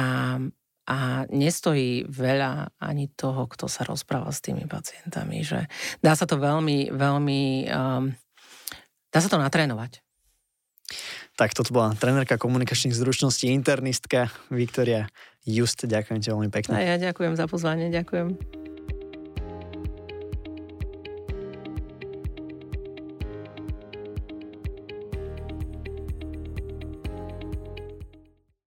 a 0.85 1.25
nestojí 1.33 2.05
veľa 2.05 2.77
ani 2.77 3.09
toho, 3.13 3.49
kto 3.49 3.65
sa 3.65 3.81
rozpráva 3.85 4.29
s 4.29 4.41
tými 4.41 4.69
pacientami. 4.69 5.41
Že 5.41 5.65
dá 6.05 6.13
sa 6.13 6.29
to 6.29 6.37
veľmi, 6.37 6.93
veľmi, 6.93 7.41
um, 7.69 8.13
dá 9.09 9.19
sa 9.19 9.29
to 9.29 9.41
natrénovať. 9.41 10.05
Tak 11.35 11.51
toto 11.57 11.73
bola 11.75 11.97
trenerka 11.97 12.37
komunikačných 12.37 12.95
zručností, 12.95 13.51
internistka 13.51 14.31
Viktoria 14.53 15.09
Just. 15.43 15.83
Ďakujem 15.83 16.19
ti 16.21 16.29
veľmi 16.31 16.49
pekne. 16.53 16.77
A 16.77 16.81
ja 16.93 16.95
ďakujem 17.01 17.33
za 17.35 17.49
pozvanie, 17.49 17.89
ďakujem. 17.91 18.64